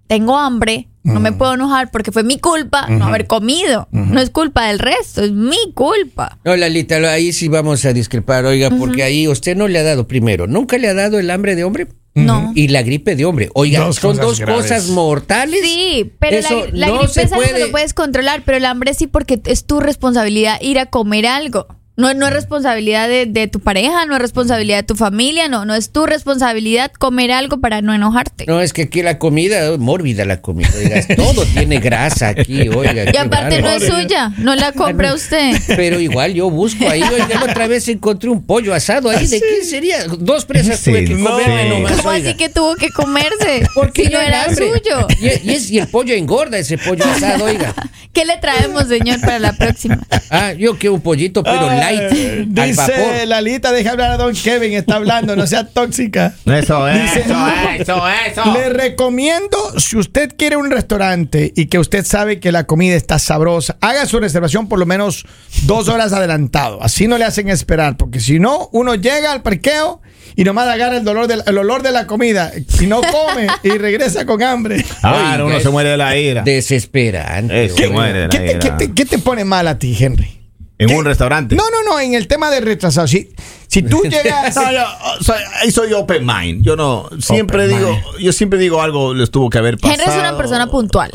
tengo 0.07 0.37
hambre, 0.37 0.87
no 1.03 1.19
me 1.19 1.31
puedo 1.31 1.53
enojar 1.55 1.89
porque 1.91 2.11
fue 2.11 2.23
mi 2.23 2.37
culpa 2.39 2.87
no 2.89 3.05
haber 3.05 3.25
comido. 3.27 3.87
No 3.91 4.19
es 4.19 4.29
culpa 4.29 4.67
del 4.67 4.79
resto, 4.79 5.23
es 5.23 5.31
mi 5.31 5.57
culpa. 5.73 6.37
No, 6.43 6.55
Lalita, 6.55 6.95
ahí 7.11 7.31
sí 7.33 7.47
vamos 7.47 7.83
a 7.85 7.93
discrepar, 7.93 8.45
oiga, 8.45 8.69
porque 8.69 9.03
ahí 9.03 9.27
usted 9.27 9.55
no 9.55 9.67
le 9.67 9.79
ha 9.79 9.83
dado 9.83 10.07
primero, 10.07 10.47
nunca 10.47 10.77
le 10.77 10.87
ha 10.87 10.93
dado 10.93 11.17
el 11.19 11.29
hambre 11.31 11.55
de 11.55 11.63
hombre 11.63 11.87
No. 12.25 12.51
y 12.55 12.67
la 12.69 12.81
gripe 12.83 13.15
de 13.15 13.25
hombre. 13.25 13.49
Oiga, 13.53 13.79
Dos 13.85 13.97
son 13.97 14.11
cosas 14.11 14.25
dos 14.25 14.39
graves. 14.39 14.61
cosas 14.63 14.87
mortales. 14.89 15.61
Sí, 15.63 16.11
pero 16.19 16.37
Eso 16.37 16.65
la, 16.67 16.71
la 16.73 16.87
no 16.87 16.97
gripe 16.99 17.13
se 17.13 17.21
es 17.23 17.31
algo 17.33 17.43
que 17.45 17.49
puede. 17.51 17.65
lo 17.65 17.71
puedes 17.71 17.93
controlar, 17.93 18.43
pero 18.45 18.57
el 18.57 18.65
hambre 18.65 18.93
sí 18.93 19.07
porque 19.07 19.41
es 19.45 19.65
tu 19.65 19.79
responsabilidad 19.79 20.59
ir 20.61 20.79
a 20.79 20.85
comer 20.87 21.25
algo. 21.27 21.67
No, 21.99 22.13
no 22.13 22.27
es 22.27 22.33
responsabilidad 22.33 23.07
de, 23.09 23.25
de 23.25 23.47
tu 23.47 23.59
pareja, 23.59 24.05
no 24.05 24.15
es 24.15 24.21
responsabilidad 24.21 24.77
de 24.77 24.83
tu 24.83 24.95
familia, 24.95 25.49
no, 25.49 25.65
no 25.65 25.75
es 25.75 25.91
tu 25.91 26.05
responsabilidad 26.05 26.91
comer 26.97 27.31
algo 27.31 27.59
para 27.59 27.81
no 27.81 27.93
enojarte. 27.93 28.45
No, 28.47 28.61
es 28.61 28.73
que 28.73 28.83
aquí 28.83 29.01
la 29.03 29.19
comida, 29.19 29.77
mórbida 29.77 30.23
la 30.25 30.41
comida, 30.41 30.69
oiga, 30.77 31.01
todo 31.15 31.45
tiene 31.53 31.79
grasa 31.79 32.29
aquí, 32.29 32.69
oiga. 32.69 33.03
y 33.03 33.11
qué 33.11 33.19
aparte 33.19 33.61
no 33.61 33.69
es 33.69 33.85
suya, 33.85 34.31
no 34.37 34.55
la 34.55 34.71
compra 34.71 35.13
usted. 35.13 35.55
Pero 35.75 35.99
igual 35.99 36.33
yo 36.33 36.49
busco 36.49 36.87
ahí, 36.89 37.03
oiga, 37.03 37.27
la 37.27 37.43
otra 37.43 37.67
vez 37.67 37.87
encontré 37.89 38.29
un 38.29 38.43
pollo 38.45 38.73
asado 38.73 39.09
ahí, 39.09 39.27
¿de 39.27 39.39
quién 39.41 39.65
sería? 39.65 40.05
Dos 40.07 40.45
presas 40.45 40.79
Sí, 40.79 40.91
tuve 40.91 41.05
que 41.05 41.15
no. 41.15 41.29
comerme 41.29 41.63
Sí. 41.63 41.69
nomás, 41.69 41.91
¿Cómo 41.97 42.09
oiga. 42.09 42.29
así 42.29 42.37
que 42.37 42.49
tuvo 42.49 42.75
que 42.75 42.89
comerse? 42.91 43.63
Porque 43.75 44.05
si 44.05 44.09
no 44.13 44.19
era 44.19 44.45
hambre. 44.45 44.69
suyo. 44.69 45.07
Y, 45.19 45.49
y 45.51 45.53
es- 45.55 45.69
y 45.69 45.79
el 45.79 45.87
pollo 45.87 46.13
engorda, 46.15 46.57
ese 46.57 46.77
pollo 46.77 47.03
asado, 47.05 47.43
oiga. 47.45 47.73
¿Qué 48.13 48.25
le 48.25 48.37
traemos, 48.37 48.87
señor, 48.87 49.19
para 49.21 49.37
la 49.39 49.53
próxima? 49.53 49.99
Ah, 50.31 50.53
yo 50.53 50.77
quiero 50.79 50.95
un 50.95 51.01
pollito, 51.01 51.43
pero 51.43 51.69
light, 51.95 52.75
vapor. 52.75 52.95
Dice 52.95 53.25
Lalita, 53.25 53.71
deja 53.71 53.91
hablar 53.91 54.11
a 54.11 54.17
Don 54.17 54.33
Kevin, 54.35 54.73
está 54.73 54.95
hablando, 54.95 55.35
no 55.35 55.47
sea 55.47 55.65
tóxica. 55.67 56.33
Eso 56.45 56.87
es, 56.87 57.01
Dice- 57.03 57.19
eso 57.21 57.47
es, 57.47 57.81
eso 57.81 58.07
es, 58.07 58.31
eso. 58.31 58.53
Le 58.53 58.69
recomiendo, 58.69 59.57
si 59.79 59.97
usted 59.97 60.31
quiere 60.37 60.55
un 60.57 60.69
restaurante 60.71 61.51
y 61.55 61.65
que 61.67 61.79
usted 61.79 62.05
sabe 62.05 62.39
que 62.39 62.51
la 62.51 62.65
comida 62.65 62.95
está 62.95 63.19
sabrosa, 63.19 63.77
haga 63.81 64.05
su 64.05 64.19
reservación 64.19 64.67
por 64.67 64.79
lo 64.79 64.85
menos 64.85 65.25
dos 65.63 65.87
horas 65.89 66.13
adelantado. 66.13 66.81
Así 66.83 67.07
no 67.07 67.17
le 67.17 67.25
hacen 67.25 67.49
esperar, 67.49 67.97
porque 67.97 68.19
si 68.19 68.39
no, 68.39 68.69
uno 68.71 68.95
llega 68.95 69.31
al 69.31 69.41
parqueo 69.41 70.01
y 70.35 70.43
nomás 70.43 70.67
agarra 70.67 70.97
el, 70.97 71.03
dolor 71.03 71.27
del- 71.27 71.43
el 71.45 71.57
olor 71.57 71.81
de 71.83 71.91
la 71.91 72.05
comida 72.07 72.51
y 72.79 72.85
no 72.87 73.01
come 73.01 73.47
y 73.63 73.69
regresa 73.77 74.25
con 74.25 74.41
hambre. 74.43 74.85
Claro, 75.01 75.47
uno 75.47 75.59
se 75.59 75.69
muere 75.69 75.89
de 75.89 75.97
la 75.97 76.15
ira. 76.17 76.43
Desesperante. 76.43 77.65
Eh, 77.65 77.69
se 77.69 77.87
muere 77.89 78.19
de 78.19 78.27
la 78.27 78.29
¿Qué 78.29 78.37
te, 78.39 78.45
ira. 78.51 78.59
qué 78.59 78.71
te- 78.87 78.93
qué 78.93 79.05
te 79.05 79.17
pone 79.19 79.43
mal 79.43 79.67
a 79.67 79.77
ti, 79.77 79.95
Henry? 79.99 80.38
En 80.79 80.87
¿Qué? 80.87 80.95
un 80.95 81.03
restaurante. 81.05 81.55
No, 81.55 81.63
no, 81.69 81.83
no, 81.83 81.99
en 81.99 82.13
el 82.13 82.27
tema 82.27 82.49
de 82.49 82.61
retrasado. 82.61 83.05
Si, 83.05 83.29
si 83.67 83.83
tú 83.83 84.01
llegas... 84.09 84.55
No, 84.55 84.71
yo 84.71 84.79
soy, 85.19 85.35
ahí 85.61 85.71
soy 85.71 85.91
open 85.93 86.25
mind. 86.25 86.63
Yo 86.63 86.75
no 86.77 87.07
siempre 87.19 87.65
Open 87.65 87.77
digo, 87.77 87.99
yo 88.19 88.31
siempre 88.31 88.57
digo 88.59 88.81
algo 88.81 89.13
les 89.13 89.29
tuvo 89.29 89.49
que 89.49 89.57
haber 89.57 89.77
pasado. 89.77 90.01
Henry 90.01 90.13
es 90.15 90.19
una 90.19 90.37
persona 90.37 90.67
puntual. 90.71 91.11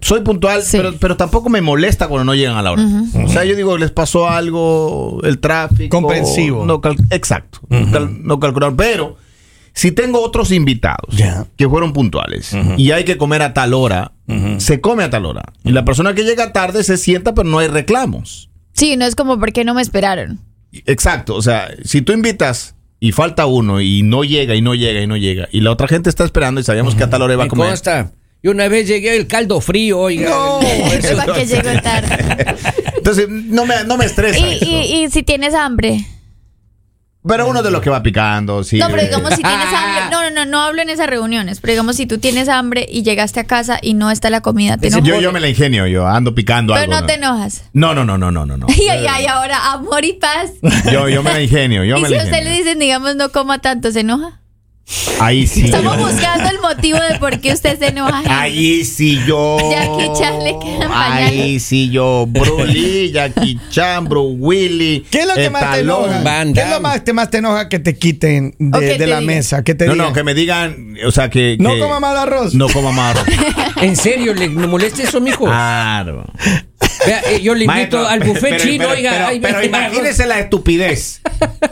Soy 0.00 0.22
puntual, 0.22 0.62
Sí. 0.62 0.78
pero, 0.78 0.94
pero 0.98 1.16
tampoco 1.18 1.50
me 1.50 1.60
molesta 1.60 2.08
cuando 2.08 2.24
no 2.24 2.34
llegan 2.34 2.56
a 2.56 2.62
la 2.62 2.72
hora. 2.72 2.82
O 3.24 3.28
sea, 3.28 3.44
yo 3.44 3.54
digo, 3.54 3.76
les 3.76 3.90
pasó 3.90 4.28
algo, 4.28 5.20
el 5.22 5.38
tráfico. 5.38 5.94
Comprensivo. 6.00 6.64
No 6.64 6.80
cal- 6.80 6.96
exacto. 7.10 7.60
Cal- 7.68 8.24
no 8.26 8.40
calcular. 8.40 8.72
Pero 8.74 9.18
si 9.74 9.92
tengo 9.92 10.22
otros 10.22 10.50
invitados 10.50 11.14
que 11.56 11.68
fueron 11.68 11.92
puntuales 11.92 12.56
y 12.78 12.90
hay 12.92 13.04
que 13.04 13.18
comer 13.18 13.42
a 13.42 13.52
tal 13.52 13.74
hora, 13.74 14.12
se 14.56 14.80
come 14.80 15.04
a 15.04 15.10
tal 15.10 15.26
hora. 15.26 15.42
Y 15.62 15.72
la 15.72 15.84
persona 15.84 16.14
que 16.14 16.24
llega 16.24 16.52
tarde 16.54 16.82
se 16.84 16.96
sienta, 16.96 17.34
pero 17.34 17.46
no 17.50 17.58
hay 17.58 17.68
reclamos. 17.68 18.48
Sí, 18.74 18.96
no 18.96 19.04
es 19.06 19.14
como, 19.14 19.38
¿por 19.38 19.52
qué 19.52 19.64
no 19.64 19.72
me 19.74 19.82
esperaron? 19.82 20.40
Exacto, 20.86 21.34
o 21.36 21.42
sea, 21.42 21.68
si 21.84 22.02
tú 22.02 22.12
invitas 22.12 22.74
y 23.00 23.12
falta 23.12 23.46
uno 23.46 23.80
y 23.80 24.02
no 24.02 24.24
llega 24.24 24.54
y 24.54 24.60
no 24.62 24.74
llega 24.74 25.00
y 25.00 25.06
no 25.06 25.16
llega 25.16 25.48
y 25.52 25.60
la 25.60 25.70
otra 25.70 25.86
gente 25.88 26.10
está 26.10 26.24
esperando 26.24 26.60
y 26.60 26.64
sabíamos 26.64 26.94
que 26.94 27.04
a 27.04 27.10
tal 27.10 27.22
hora 27.22 27.34
iba 27.34 27.44
a 27.44 27.46
Me 27.46 27.50
comer. 27.50 27.68
consta. 27.68 28.12
Y 28.42 28.48
una 28.48 28.68
vez 28.68 28.86
llegué 28.86 29.16
el 29.16 29.26
caldo 29.26 29.60
frío, 29.62 29.98
oiga. 30.00 30.28
No. 30.28 30.60
Eso- 30.92 31.16
¿Para 31.16 31.32
qué 31.34 31.46
llegó 31.46 31.80
tarde? 31.80 32.56
Entonces, 32.96 33.26
no 33.28 33.64
me, 33.64 33.84
no 33.86 33.96
me 33.96 34.04
estresa. 34.04 34.38
Y, 34.38 34.58
y, 34.62 35.04
y 35.04 35.10
si 35.10 35.22
tienes 35.22 35.54
hambre. 35.54 36.04
Pero 37.26 37.48
uno 37.48 37.62
de 37.62 37.70
los 37.70 37.80
que 37.80 37.88
va 37.90 38.02
picando, 38.02 38.62
sí. 38.64 38.78
No, 38.78 38.88
pero 38.88 39.02
digamos 39.02 39.30
si 39.30 39.36
tienes 39.42 39.66
hambre. 39.72 40.04
No, 40.10 40.22
no, 40.22 40.30
no, 40.30 40.44
no 40.44 40.60
hablo 40.62 40.82
en 40.82 40.90
esas 40.90 41.06
reuniones. 41.08 41.60
Pero 41.60 41.72
digamos 41.72 41.96
si 41.96 42.06
tú 42.06 42.18
tienes 42.18 42.48
hambre 42.48 42.86
y 42.90 43.02
llegaste 43.02 43.40
a 43.40 43.44
casa 43.44 43.78
y 43.80 43.94
no 43.94 44.10
está 44.10 44.28
la 44.30 44.40
comida, 44.42 44.76
te 44.76 44.90
Yo, 44.90 44.98
enojas. 44.98 45.22
yo 45.22 45.32
me 45.32 45.40
la 45.40 45.48
ingenio, 45.48 45.86
yo 45.86 46.06
ando 46.06 46.34
picando 46.34 46.74
Pero 46.74 46.84
algo. 46.92 47.00
no 47.00 47.06
te 47.06 47.14
enojas. 47.14 47.64
No, 47.72 47.94
no, 47.94 48.04
no, 48.04 48.18
no, 48.18 48.30
no, 48.30 48.44
no. 48.44 48.56
no. 48.58 48.66
Y 48.76 48.88
ay, 48.88 49.06
ay, 49.08 49.26
ahora 49.26 49.72
amor 49.72 50.04
y 50.04 50.12
paz. 50.14 50.52
Yo, 50.92 51.08
yo 51.08 51.22
me 51.22 51.32
la 51.32 51.40
ingenio, 51.42 51.82
yo 51.84 51.96
y 51.98 52.02
me 52.02 52.08
si 52.08 52.14
la 52.14 52.20
a 52.20 52.24
usted 52.24 52.36
le 52.38 52.42
ingenio. 52.50 52.64
dicen, 52.64 52.78
digamos, 52.78 53.16
no 53.16 53.30
coma 53.30 53.58
tanto, 53.60 53.90
¿se 53.90 54.00
enoja? 54.00 54.40
Ahí 55.20 55.46
sí. 55.46 55.64
Estamos 55.64 55.96
yo- 55.96 56.06
buscando 56.08 56.50
el 56.50 56.60
motivo 56.60 56.98
de 56.98 57.18
por 57.18 57.40
qué 57.40 57.52
usted 57.52 57.78
se 57.78 57.86
enoja. 57.88 58.22
Ahí 58.28 58.84
sí 58.84 59.18
yo. 59.26 59.56
Jackie 59.70 60.12
Chan 60.20 60.44
le 60.44 60.58
quedan. 60.58 60.90
Ahí 60.92 61.58
sí 61.60 61.88
yo. 61.90 62.28
Lee, 62.66 63.10
Jackie 63.12 63.58
Chan, 63.70 64.04
Bruce 64.06 64.36
Willy. 64.38 65.06
¿Qué 65.10 65.20
es 65.20 65.26
lo 65.26 65.34
que 65.34 65.48
más 65.50 65.72
te 65.72 65.80
enoja? 65.80 66.22
¿Qué 66.52 66.60
es 66.60 66.68
lo 66.70 66.80
más, 66.80 67.02
te 67.04 67.12
más 67.12 67.30
te 67.30 67.38
enoja 67.38 67.68
que 67.68 67.78
te 67.78 67.96
quiten 67.96 68.54
de, 68.58 68.80
te 68.96 68.98
la 69.06 69.20
digan. 69.20 69.26
mesa? 69.26 69.62
Que 69.64 69.74
te 69.74 69.86
No, 69.86 69.92
digan, 69.94 70.08
no, 70.08 70.12
que 70.12 70.22
me 70.24 70.34
digan, 70.34 70.96
o 71.06 71.10
sea, 71.10 71.30
que. 71.30 71.56
no 71.58 71.72
que- 71.74 71.80
coma 71.80 72.00
más 72.00 72.16
arroz. 72.18 72.54
No 72.54 72.68
coma 72.68 72.92
más 72.92 73.16
arroz. 73.16 73.34
¿En 73.82 73.96
serio 73.96 74.34
le 74.34 74.48
le 74.48 74.66
molesta 74.66 75.02
eso, 75.02 75.20
mijo? 75.20 75.44
Claro. 75.46 76.24
Vea, 77.06 77.20
eh, 77.30 77.40
yo 77.42 77.54
le 77.54 77.64
invito 77.64 77.96
Maestro, 77.98 78.08
al 78.08 78.20
buffet 78.20 78.50
pero- 78.50 78.64
chino, 78.64 78.84
pero- 78.84 78.90
oiga. 78.98 79.10
Pero, 79.12 79.26
ay, 79.26 79.40
pero 79.40 79.58
me- 79.58 79.66
imagínese 79.66 80.26
la 80.26 80.38
estupidez. 80.40 81.20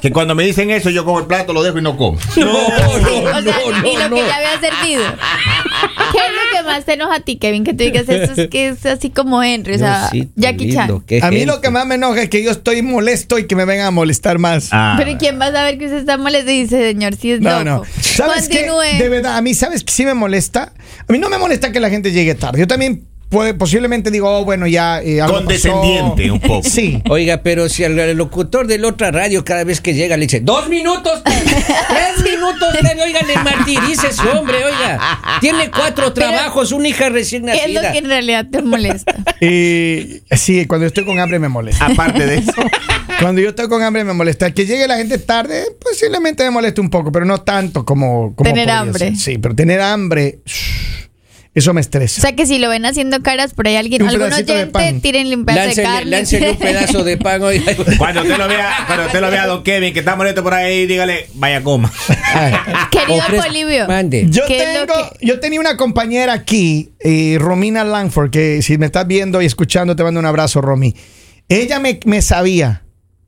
Que 0.00 0.10
cuando 0.10 0.34
me 0.34 0.44
dicen 0.44 0.70
eso, 0.70 0.90
yo 0.90 1.04
como 1.04 1.20
el 1.20 1.26
plato, 1.26 1.52
lo 1.52 1.62
dejo 1.62 1.78
y 1.78 1.82
no 1.82 1.96
como. 1.96 2.18
No, 2.36 2.44
no, 2.46 2.58
O 2.58 3.00
sea, 3.00 3.40
no, 3.40 3.88
y 3.88 3.96
lo 3.96 4.08
no, 4.08 4.16
que 4.16 4.22
no. 4.22 4.28
ya 4.28 4.36
había 4.36 4.60
servido. 4.60 5.04
¿Qué 6.12 6.18
es 6.18 6.24
lo 6.32 6.58
que 6.58 6.62
más 6.64 6.84
te 6.84 6.92
enoja 6.94 7.16
a 7.16 7.20
ti, 7.20 7.36
Kevin? 7.36 7.64
Que 7.64 7.72
tú 7.72 7.84
digas 7.84 8.08
esto 8.08 8.40
es 8.42 8.48
que 8.48 8.68
es 8.68 8.84
así 8.86 9.10
como 9.10 9.42
Henry, 9.42 9.74
o 9.74 9.78
sea, 9.78 10.08
Diosito 10.12 10.32
Jackie 10.36 10.66
lindo, 10.66 11.02
Chan. 11.08 11.24
A 11.24 11.30
mí 11.30 11.44
lo 11.44 11.60
que 11.60 11.70
más 11.70 11.86
me 11.86 11.94
enoja 11.94 12.22
es 12.22 12.28
que 12.28 12.42
yo 12.42 12.50
estoy 12.50 12.82
molesto 12.82 13.38
y 13.38 13.46
que 13.46 13.56
me 13.56 13.64
vengan 13.64 13.86
a 13.86 13.90
molestar 13.90 14.38
más. 14.38 14.68
Ah, 14.72 14.94
Pero 14.98 15.10
¿y 15.12 15.16
quién 15.16 15.40
va 15.40 15.46
a 15.46 15.52
saber 15.52 15.78
que 15.78 15.86
usted 15.86 15.98
está 15.98 16.16
molesto? 16.18 16.50
Dice, 16.50 16.88
señor, 16.92 17.14
si 17.16 17.32
es 17.32 17.40
No, 17.40 17.50
loco. 17.50 17.64
no. 17.64 17.82
¿Sabes 18.02 18.48
qué? 18.48 18.68
De 18.98 19.08
verdad, 19.08 19.36
a 19.36 19.42
mí, 19.42 19.54
¿sabes 19.54 19.84
qué 19.84 19.92
sí 19.92 20.04
me 20.04 20.14
molesta? 20.14 20.72
A 21.08 21.12
mí 21.12 21.18
no 21.18 21.28
me 21.30 21.38
molesta 21.38 21.72
que 21.72 21.80
la 21.80 21.88
gente 21.90 22.12
llegue 22.12 22.34
tarde. 22.34 22.58
Yo 22.60 22.66
también 22.66 23.04
puede, 23.32 23.54
posiblemente 23.54 24.10
digo, 24.10 24.28
oh, 24.30 24.44
bueno, 24.44 24.66
ya. 24.66 25.02
eh, 25.02 25.20
algo 25.20 25.38
Condescendiente 25.38 26.22
pasó. 26.22 26.34
un 26.34 26.40
poco. 26.40 26.68
Sí. 26.68 27.02
Oiga, 27.08 27.38
pero 27.42 27.68
si 27.68 27.82
al, 27.82 27.96
locutor 28.16 28.66
de 28.66 28.78
la 28.78 28.88
otra 28.88 29.10
radio 29.10 29.44
cada 29.44 29.64
vez 29.64 29.80
que 29.80 29.94
llega 29.94 30.16
le 30.16 30.26
dice, 30.26 30.40
dos 30.40 30.68
minutos, 30.68 31.22
tres 31.24 32.24
minutos, 32.30 32.68
Terry", 32.72 33.00
oiga, 33.00 33.20
le 33.22 33.34
martirice 33.36 34.08
ese 34.08 34.28
hombre, 34.28 34.58
oiga. 34.64 35.00
Tiene 35.40 35.70
cuatro 35.70 36.12
trabajos, 36.12 36.70
una 36.72 36.88
hija 36.88 37.08
recién 37.08 37.46
¿Qué 37.46 37.52
es 37.64 37.68
lo 37.68 37.80
nacida. 37.80 37.92
que 37.92 37.98
en 37.98 38.04
realidad 38.08 38.46
te 38.50 38.62
molesta? 38.62 39.14
Y 39.40 40.20
sí, 40.36 40.66
cuando 40.66 40.86
estoy 40.86 41.04
con 41.04 41.18
hambre 41.18 41.38
me 41.40 41.48
molesta. 41.48 41.86
Aparte 41.86 42.26
de 42.26 42.36
eso. 42.36 42.52
Cuando 43.20 43.40
yo 43.40 43.50
estoy 43.50 43.68
con 43.68 43.82
hambre 43.82 44.02
me 44.04 44.12
molesta. 44.14 44.50
Que 44.52 44.66
llegue 44.66 44.86
la 44.88 44.96
gente 44.96 45.18
tarde, 45.18 45.64
posiblemente 45.80 46.42
me 46.44 46.50
moleste 46.50 46.80
un 46.80 46.90
poco, 46.90 47.10
pero 47.12 47.24
no 47.24 47.40
tanto 47.42 47.84
como. 47.84 48.34
como 48.34 48.48
Tener 48.50 48.68
hambre. 48.70 48.98
ser. 49.10 49.16
Sí, 49.16 49.38
pero 49.38 49.54
tener 49.54 49.80
hambre, 49.80 50.40
eso 51.54 51.74
me 51.74 51.80
O 51.80 51.82
estresa. 51.82 52.22
sea 52.22 52.34
que 52.34 52.46
si 52.46 52.58
lo 52.58 52.68
ven 52.70 52.86
haciendo 52.86 53.20
caras 53.22 53.52
por 53.52 53.66
ahí 53.66 53.76
alguien, 53.76 54.02
algún 54.08 54.32
oyente, 54.32 55.00
tírenle 55.02 55.36
un 55.36 55.44
pedazo 55.44 55.74
de 55.76 55.82
carne. 55.82 56.10
láncele 56.10 56.50
un 56.52 56.56
pedazo 56.58 57.04
de 57.04 57.16
pan. 57.18 57.40
Cuando 57.98 58.22
usted 58.22 58.38
lo 58.38 58.48
vea, 58.48 58.72
cuando 58.86 59.06
usted 59.06 59.20
lo 59.20 59.30
vea 59.30 59.46
don 59.46 59.62
Kevin, 59.62 59.92
que 59.92 59.98
está 60.00 60.16
molesto 60.16 60.42
por 60.42 60.54
ahí, 60.54 60.86
dígale, 60.86 61.28
vaya 61.34 61.62
coma. 61.62 61.92
Querido 62.90 63.18
ofrezca- 63.18 63.46
Polibio. 63.46 63.86
Mande. 63.88 64.26
Yo, 64.30 64.42
¿Qué 64.46 64.56
es 64.74 64.80
lo 64.80 64.86
tengo, 64.86 65.10
que- 65.18 65.26
yo 65.26 65.40
tenía 65.40 65.60
una 65.60 65.76
compañera 65.76 66.32
aquí, 66.32 66.92
eh, 67.00 67.36
Romina 67.38 67.84
Langford, 67.84 68.30
que 68.30 68.62
si 68.62 68.78
me 68.78 68.86
estás 68.86 69.06
viendo 69.06 69.42
y 69.42 69.46
escuchando, 69.46 69.94
te 69.96 70.02
mando 70.04 70.20
un 70.20 70.26
abrazo, 70.26 70.60
Romy. 70.60 70.94
Ella 71.48 71.78
me, 71.80 72.00
me 72.06 72.22
sabía, 72.22 72.82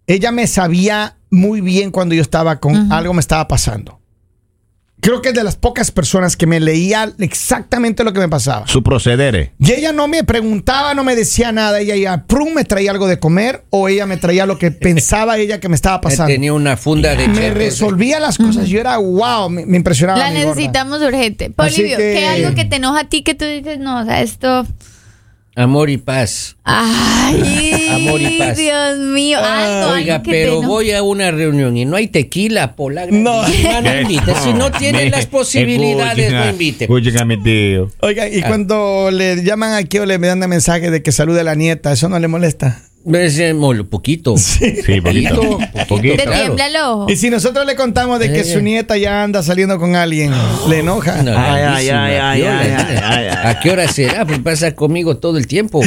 ella 0.07 0.33
me 0.33 0.47
sabía 0.47 1.17
muy 1.31 1.61
bien 1.61 1.91
cuando 1.91 2.15
yo 2.15 2.23
estaba 2.23 2.61
con 2.61 2.91
algo 2.93 3.13
me 3.13 3.21
estaba 3.21 3.47
pasando. 3.49 4.01
Creo 5.05 5.21
que 5.21 5.29
es 5.29 5.35
de 5.35 5.45
las 5.45 5.57
pocas 5.57 5.91
personas 5.91 6.35
que 6.35 6.47
me 6.47 6.61
leía 6.61 7.13
exactamente 7.19 8.05
lo 8.05 8.13
que 8.15 8.21
me 8.21 8.29
pasaba. 8.29 8.67
Su 8.67 8.83
procedere. 8.83 9.53
Y 9.59 9.73
ella 9.73 9.93
no 9.93 10.09
me 10.09 10.25
preguntaba, 10.25 10.95
no 10.95 11.05
me 11.05 11.15
decía 11.15 11.53
nada. 11.53 11.79
Ella 11.81 11.95
ya, 11.95 12.25
prum, 12.27 12.55
me 12.55 12.65
traía 12.65 12.91
algo 12.91 13.07
de 13.07 13.19
comer 13.19 13.65
o 13.69 13.89
ella 13.89 14.07
me 14.07 14.17
traía 14.17 14.47
lo 14.47 14.59
que 14.59 14.71
pensaba 14.71 15.37
ella 15.37 15.61
que 15.61 15.69
me 15.69 15.75
estaba 15.77 16.01
pasando. 16.01 16.33
Tenía 16.33 16.55
una 16.55 16.79
funda 16.79 17.15
de 17.15 17.29
Me 17.29 17.35
chetos. 17.35 17.59
resolvía 17.59 18.19
las 18.19 18.39
cosas. 18.39 18.67
Yo 18.69 18.81
era, 18.81 18.97
wow, 18.97 19.51
me, 19.51 19.67
me 19.67 19.77
impresionaba. 19.77 20.19
La 20.19 20.31
mi 20.31 20.37
gorda. 20.39 20.49
necesitamos 20.55 21.03
urgente. 21.03 21.53
Así 21.57 21.77
Polibio, 21.77 21.97
que- 21.99 22.13
¿qué 22.15 22.27
algo 22.27 22.55
que 22.55 22.65
te 22.65 22.77
enoja 22.77 23.01
a 23.01 23.09
ti 23.11 23.23
que 23.23 23.35
tú 23.35 23.45
dices, 23.45 23.79
no, 23.79 24.01
o 24.01 24.05
sea, 24.07 24.23
esto. 24.23 24.67
Amor 25.57 25.89
y 25.89 25.99
paz. 25.99 26.57
Ay, 26.65 27.89
Amor 27.93 28.21
y 28.21 28.39
paz. 28.39 28.57
Dios 28.57 28.99
mío. 28.99 29.39
Algo, 29.39 29.93
Oiga, 29.93 30.23
te 30.23 30.31
pero 30.31 30.63
voy 30.63 30.91
a 30.91 31.03
una 31.03 31.31
reunión 31.31 31.77
y 31.77 31.85
no 31.85 31.97
hay 31.97 32.09
tequila, 32.09 32.75
pola. 32.75 33.07
No. 33.07 33.43
Ah, 33.43 33.81
no 33.83 34.01
invite. 34.01 34.35
Si 34.43 34.53
no 34.53 34.73
tiene 34.73 35.11
las 35.11 35.27
posibilidades, 35.27 36.33
no 36.33 36.51
invite. 36.51 36.87
Oiga, 38.01 38.29
y 38.29 38.43
cuando 38.43 39.11
le 39.13 39.45
llaman 39.45 39.75
aquí 39.75 39.99
o 39.99 40.07
le 40.07 40.19
mandan 40.19 40.51
mensaje 40.51 40.91
de 40.91 41.03
que 41.03 41.13
salude 41.13 41.41
a 41.41 41.45
la 41.45 41.55
nieta, 41.55 41.93
¿eso 41.93 42.09
no 42.09 42.19
le 42.19 42.27
molesta? 42.27 42.83
Ese 43.13 43.53
mol- 43.55 43.87
poquito. 43.89 44.35
Sí, 44.39 45.01
poquito. 45.03 45.59
poquito. 45.89 46.17
Te 46.17 46.23
claro. 46.25 46.41
tiembla 46.41 46.67
el 46.69 46.77
ojo. 46.77 47.07
Y 47.11 47.17
si 47.17 47.29
nosotros 47.31 47.67
le 47.67 47.77
contamos 47.77 48.19
de 48.19 48.33
que 48.33 48.41
Eh. 48.41 48.45
su 48.45 48.61
nieta 48.61 48.97
ya 48.97 49.23
anda 49.23 49.43
saliendo 49.43 49.79
con 49.79 49.95
alguien, 49.97 50.33
¿le 50.69 50.79
enoja? 50.81 51.23
No, 51.23 51.33
Ay, 51.37 51.63
ay, 51.63 51.89
ay, 51.89 52.15
ay, 52.17 52.41
viola. 52.41 52.61
ay, 52.61 52.71
ay, 52.71 52.99
ay, 53.03 53.27
ay. 53.27 53.51
¿A 53.51 53.61
qué 53.61 53.71
hora 53.71 53.89
será? 53.89 54.25
Pues 54.25 54.39
pasa 54.41 54.75
conmigo 54.75 55.17
todo 55.19 55.37
el 55.39 55.47
tiempo. 55.47 55.83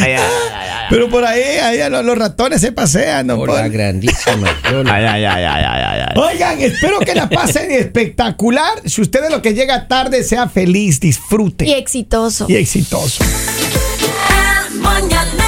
Pero 0.90 1.10
por 1.10 1.26
ahí, 1.26 1.42
ahí 1.42 1.90
los, 1.90 2.06
los 2.06 2.18
ratones 2.18 2.62
se 2.62 2.72
pasean. 2.72 3.28
¿no? 3.28 3.36
Hola, 3.36 3.68
grandísima. 3.68 4.48
viola. 4.70 4.94
Ay, 4.94 5.04
ay, 5.06 5.26
ay, 5.26 5.44
ay, 5.44 5.64
ay, 5.66 5.84
ay, 5.86 6.02
ay. 6.10 6.16
Oigan, 6.22 6.62
espero 6.62 7.00
que 7.00 7.14
la 7.16 7.28
pasen 7.28 7.72
espectacular. 7.72 8.72
Si 8.86 9.02
usted 9.02 9.22
de 9.24 9.30
lo 9.30 9.42
que 9.42 9.54
llega 9.54 9.88
tarde 9.88 10.24
sea 10.24 10.48
feliz, 10.48 11.00
disfrute 11.00 11.66
Y 11.66 11.74
exitoso. 11.74 12.46
y 12.48 12.56
exitoso. 12.56 13.24
El 14.70 14.80
mañanero 14.80 15.47